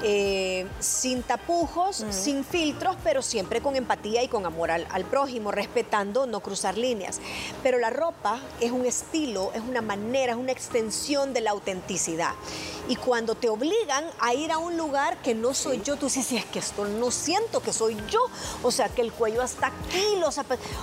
eh, 0.03 0.67
sin 0.79 1.23
tapujos, 1.25 2.05
sin 2.11 2.45
filtros, 2.45 2.97
pero 3.03 3.21
siempre 3.21 3.61
con 3.61 3.75
empatía 3.75 4.23
y 4.23 4.29
con 4.29 4.47
amor 4.47 4.71
al, 4.71 4.87
al, 4.91 5.05
prójimo, 5.05 5.51
respetando 5.51 6.27
no 6.27 6.39
cruzar 6.41 6.79
líneas. 6.79 7.21
Pero 7.65 7.79
la 7.79 7.91
ropa 7.91 8.41
es 8.61 8.71
un 8.71 8.87
estilo, 8.87 9.51
es 9.55 9.63
una 9.63 9.83
manera, 9.83 10.35
es 10.35 10.39
una 10.39 10.53
extensión 10.53 11.33
de 11.33 11.41
la 11.41 11.51
autenticidad. 11.51 12.35
Y 12.89 12.97
cuando 12.97 13.35
te 13.35 13.49
obligan 13.49 14.05
a 14.19 14.35
ir 14.35 14.51
a 14.51 14.59
un 14.59 14.77
lugar 14.77 15.19
que 15.23 15.35
no 15.35 15.55
soy 15.55 15.83
yo, 15.83 15.97
tú 15.97 16.07
dices, 16.07 16.27
si 16.27 16.37
es 16.37 16.45
que 16.47 16.59
esto 16.59 16.87
no 16.87 17.11
siento 17.11 17.61
que 17.61 17.73
soy 17.73 17.97
yo. 18.11 18.21
O 18.63 18.71
sea, 18.71 18.89
que 18.89 19.03
el 19.03 19.13
cuello 19.13 19.43
hasta 19.43 19.67
aquí, 19.67 20.17
los 20.19 20.39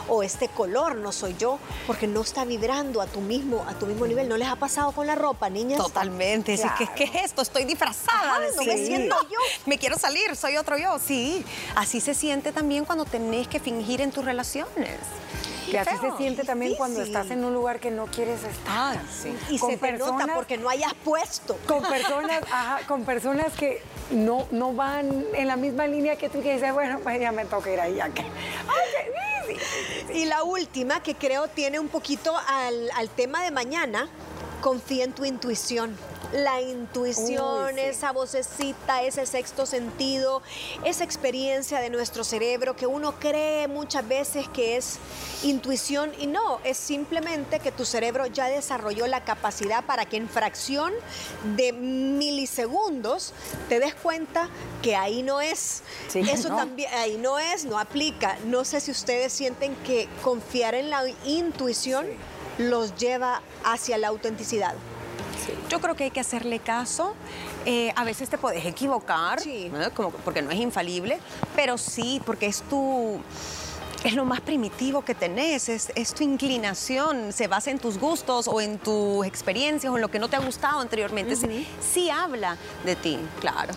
o 0.08 0.24
este 0.24 0.48
color 0.50 0.96
no 0.96 1.12
soy 1.12 1.36
yo, 1.38 1.60
porque 1.88 2.08
no 2.08 2.22
está 2.22 2.46
vibrando 2.46 3.02
a 3.02 3.08
tu 3.08 3.22
mismo, 3.22 3.66
a 3.68 3.74
tu 3.74 3.88
mismo 3.88 4.06
nivel. 4.06 4.30
¿No 4.30 4.38
les 4.38 4.48
ha 4.48 4.56
pasado 4.56 4.92
con 4.92 5.08
la 5.08 5.16
ropa, 5.16 5.50
niñas? 5.50 5.80
Totalmente. 5.80 6.60
¿Qué, 6.96 7.04
es 7.06 7.16
esto? 7.26 7.42
Estoy 7.42 7.66
disfrazada. 7.66 8.40
no 8.56 8.64
me 8.64 8.78
siento 8.78 9.16
yo. 9.24 9.40
Me 9.66 9.78
quiero 9.78 9.98
salir, 9.98 10.36
soy 10.36 10.58
otro 10.58 10.78
yo. 10.78 11.00
Sí, 11.00 11.44
así 11.76 12.00
se 12.02 12.14
siente 12.14 12.52
también 12.52 12.86
cuando 12.86 13.06
tenés 13.06 13.48
que 13.48 13.60
fingir 13.60 14.02
en 14.02 14.12
tus 14.12 14.24
relaciones. 14.24 15.00
Y 15.68 15.76
así 15.76 15.96
se 15.98 16.18
siente 16.18 16.44
también 16.44 16.76
cuando 16.76 17.02
estás 17.02 17.32
en 17.32 17.44
un 17.44 17.54
lugar 17.54 17.80
que 17.80 17.92
no 17.92 18.06
quieres 18.06 18.44
estar. 18.44 19.00
Y 19.50 19.58
se 19.58 19.78
te 19.78 19.92
nota 19.94 20.28
porque 20.34 20.58
no 20.58 20.70
hayas 20.70 20.94
puesto. 20.94 21.58
Con 21.68 21.84
personas, 21.84 22.42
con 22.88 23.04
personas 23.06 23.54
que 23.54 23.82
no, 24.12 24.48
no 24.52 24.74
van 24.74 25.26
en 25.34 25.48
la 25.48 25.56
misma 25.56 25.88
línea 25.88 26.16
que 26.16 26.30
tú 26.30 26.42
que 26.42 26.54
dices, 26.54 26.74
bueno, 26.74 27.00
pues 27.00 27.20
ya 27.20 27.32
me 27.32 27.46
toca 27.46 27.72
ir 27.72 27.80
ahí. 27.80 27.96
Ya 27.96 28.10
que... 28.10 28.24
y 30.14 30.26
la 30.26 30.44
última, 30.44 31.02
que 31.02 31.16
creo 31.16 31.48
tiene 31.48 31.80
un 31.80 31.88
poquito 31.88 32.36
al, 32.48 32.90
al 32.96 33.10
tema 33.10 33.44
de 33.44 33.52
mañana, 33.52 34.08
confía 34.62 35.04
en 35.04 35.14
tu 35.14 35.26
intuición 35.26 35.96
la 36.36 36.62
intuición, 36.62 37.80
esa 37.80 38.12
vocecita, 38.12 39.04
ese 39.04 39.26
sexto 39.26 39.66
sentido, 39.66 40.42
esa 40.84 41.04
experiencia 41.04 41.80
de 41.80 41.90
nuestro 41.90 42.24
cerebro 42.24 42.76
que 42.76 42.88
uno 42.88 43.20
cree 43.20 43.68
muchas 43.68 44.08
veces 44.08 44.48
que 44.50 44.76
es 44.76 44.98
intuición 45.44 46.12
y 46.20 46.28
no, 46.28 46.60
es 46.64 46.78
simplemente 46.78 47.60
que 47.60 47.72
tu 47.72 47.86
cerebro 47.86 48.26
ya 48.28 48.48
desarrolló 48.48 49.08
la 49.08 49.24
capacidad 49.24 49.86
para 49.86 50.06
que 50.06 50.18
en 50.18 50.28
fracción 50.28 50.94
de 51.56 51.72
milisegundos 51.72 53.34
te 53.70 53.80
des 53.80 53.96
cuenta 53.96 54.50
que 54.82 54.96
ahí 54.96 55.24
no 55.24 55.42
es. 55.42 55.84
Eso 56.14 56.50
también, 56.50 56.92
ahí 56.96 57.18
no 57.18 57.40
es, 57.40 57.66
no 57.66 57.80
aplica. 57.80 58.38
No 58.46 58.66
sé 58.66 58.82
si 58.82 58.92
ustedes 58.92 59.32
sienten 59.32 59.76
que 59.78 60.10
confiar 60.22 60.76
en 60.76 60.90
la 60.90 61.04
intuición 61.26 62.06
los 62.58 62.96
lleva 62.96 63.42
hacia 63.64 63.98
la 63.98 64.08
autenticidad. 64.08 64.76
Yo 65.70 65.80
creo 65.80 65.96
que 65.96 66.06
hay 66.06 66.12
que 66.12 66.20
hacerle 66.20 66.60
caso. 66.60 67.16
Eh, 67.66 67.92
a 67.96 68.04
veces 68.04 68.30
te 68.30 68.38
puedes 68.38 68.66
equivocar, 68.66 69.40
Como, 69.94 70.12
porque 70.12 70.42
no 70.42 70.52
es 70.52 70.60
infalible, 70.60 71.20
pero 71.56 71.78
sí, 71.78 72.22
porque 72.26 72.46
es 72.48 72.62
tu 72.64 73.20
es 74.04 74.14
lo 74.14 74.24
más 74.24 74.40
primitivo 74.40 75.04
que 75.04 75.16
tenés, 75.16 75.68
es, 75.68 76.14
tu 76.14 76.24
inclinación, 76.24 77.34
se 77.34 77.48
basa 77.48 77.72
en 77.72 77.80
tus 77.80 77.98
gustos 77.98 78.48
o 78.48 78.62
en 78.62 78.78
tus 78.78 79.26
experiencias 79.26 79.92
o 79.92 79.96
en 79.96 80.02
lo 80.04 80.10
que 80.10 80.20
no 80.20 80.28
te 80.28 80.36
ha 80.36 80.40
gustado 80.40 80.80
anteriormente. 80.80 81.36
sí 81.82 82.10
habla 82.12 82.56
de 82.86 82.96
ti, 82.96 83.18
claro. 83.42 83.74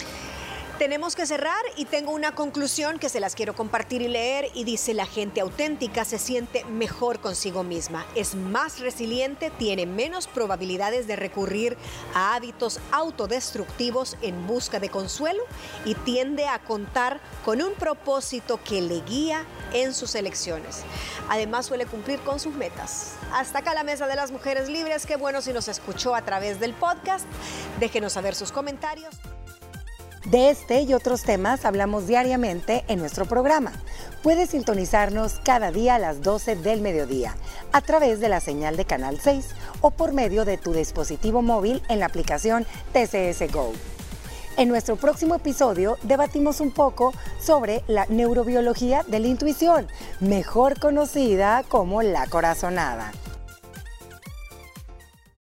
Tenemos 0.79 1.17
que 1.17 1.27
cerrar 1.27 1.61
y 1.75 1.87
tengo 1.87 2.13
una 2.13 2.37
conclusión 2.37 3.01
que 3.01 3.09
se 3.09 3.19
las 3.19 3.35
quiero 3.35 3.57
compartir 3.57 4.01
y 4.01 4.07
leer 4.07 4.47
y 4.55 4.63
dice 4.63 4.95
la 4.95 5.07
gente 5.07 5.41
auténtica 5.41 6.05
se 6.05 6.21
siente 6.21 6.65
mejor 6.67 7.19
consigo 7.19 7.65
misma, 7.65 8.07
es 8.15 8.37
más 8.37 8.79
resiliente, 8.79 9.51
tiene 9.51 9.87
menos 9.87 10.29
probabilidades 10.29 11.09
de 11.09 11.17
recurrir 11.17 11.77
a 12.15 12.37
hábitos 12.37 12.79
autodestructivos 12.93 14.17
en 14.23 14.47
busca 14.47 14.79
de 14.79 14.89
consuelo 14.89 15.43
y 15.85 15.97
tiende 15.97 16.47
a 16.47 16.61
contar 16.61 17.19
con 17.45 17.61
un 17.61 17.73
propósito 17.73 18.61
que 18.63 18.81
le 18.81 19.01
guía 19.01 19.45
en 19.73 19.93
sus 19.93 20.15
elecciones. 20.15 20.85
Además 21.29 21.67
suele 21.67 21.87
cumplir 21.87 22.21
con 22.21 22.39
sus 22.39 22.55
metas. 22.55 23.17
Hasta 23.33 23.59
acá 23.59 23.75
la 23.75 23.83
mesa 23.83 24.07
de 24.07 24.15
las 24.15 24.31
mujeres 24.31 24.69
libres, 24.69 25.07
qué 25.07 25.17
bueno 25.17 25.43
si 25.43 25.53
nos 25.53 25.67
escuchó 25.67 26.15
a 26.15 26.23
través 26.23 26.61
del 26.61 26.73
podcast. 26.73 27.27
Déjenos 27.81 28.13
saber 28.13 28.37
sus 28.37 28.53
comentarios. 28.53 29.17
De 30.31 30.51
este 30.51 30.83
y 30.83 30.93
otros 30.93 31.23
temas 31.23 31.65
hablamos 31.65 32.07
diariamente 32.07 32.85
en 32.89 32.99
nuestro 32.99 33.25
programa. 33.25 33.73
Puedes 34.23 34.51
sintonizarnos 34.51 35.41
cada 35.43 35.71
día 35.71 35.95
a 35.95 35.99
las 35.99 36.21
12 36.21 36.57
del 36.57 36.83
mediodía 36.83 37.35
a 37.73 37.81
través 37.81 38.21
de 38.21 38.29
la 38.29 38.41
señal 38.41 38.77
de 38.77 38.85
Canal 38.85 39.19
6 39.19 39.47
o 39.81 39.91
por 39.91 40.13
medio 40.13 40.45
de 40.45 40.59
tu 40.59 40.75
dispositivo 40.75 41.41
móvil 41.41 41.83
en 41.89 42.01
la 42.01 42.07
aplicación 42.07 42.67
TCS 42.93 43.51
Go. 43.51 43.73
En 44.59 44.69
nuestro 44.69 44.97
próximo 44.97 45.35
episodio 45.35 45.97
debatimos 46.03 46.61
un 46.61 46.73
poco 46.73 47.15
sobre 47.41 47.83
la 47.87 48.05
neurobiología 48.11 49.05
de 49.07 49.21
la 49.21 49.29
intuición, 49.29 49.87
mejor 50.21 50.79
conocida 50.79 51.65
como 51.69 52.03
la 52.03 52.27
corazonada. 52.27 53.13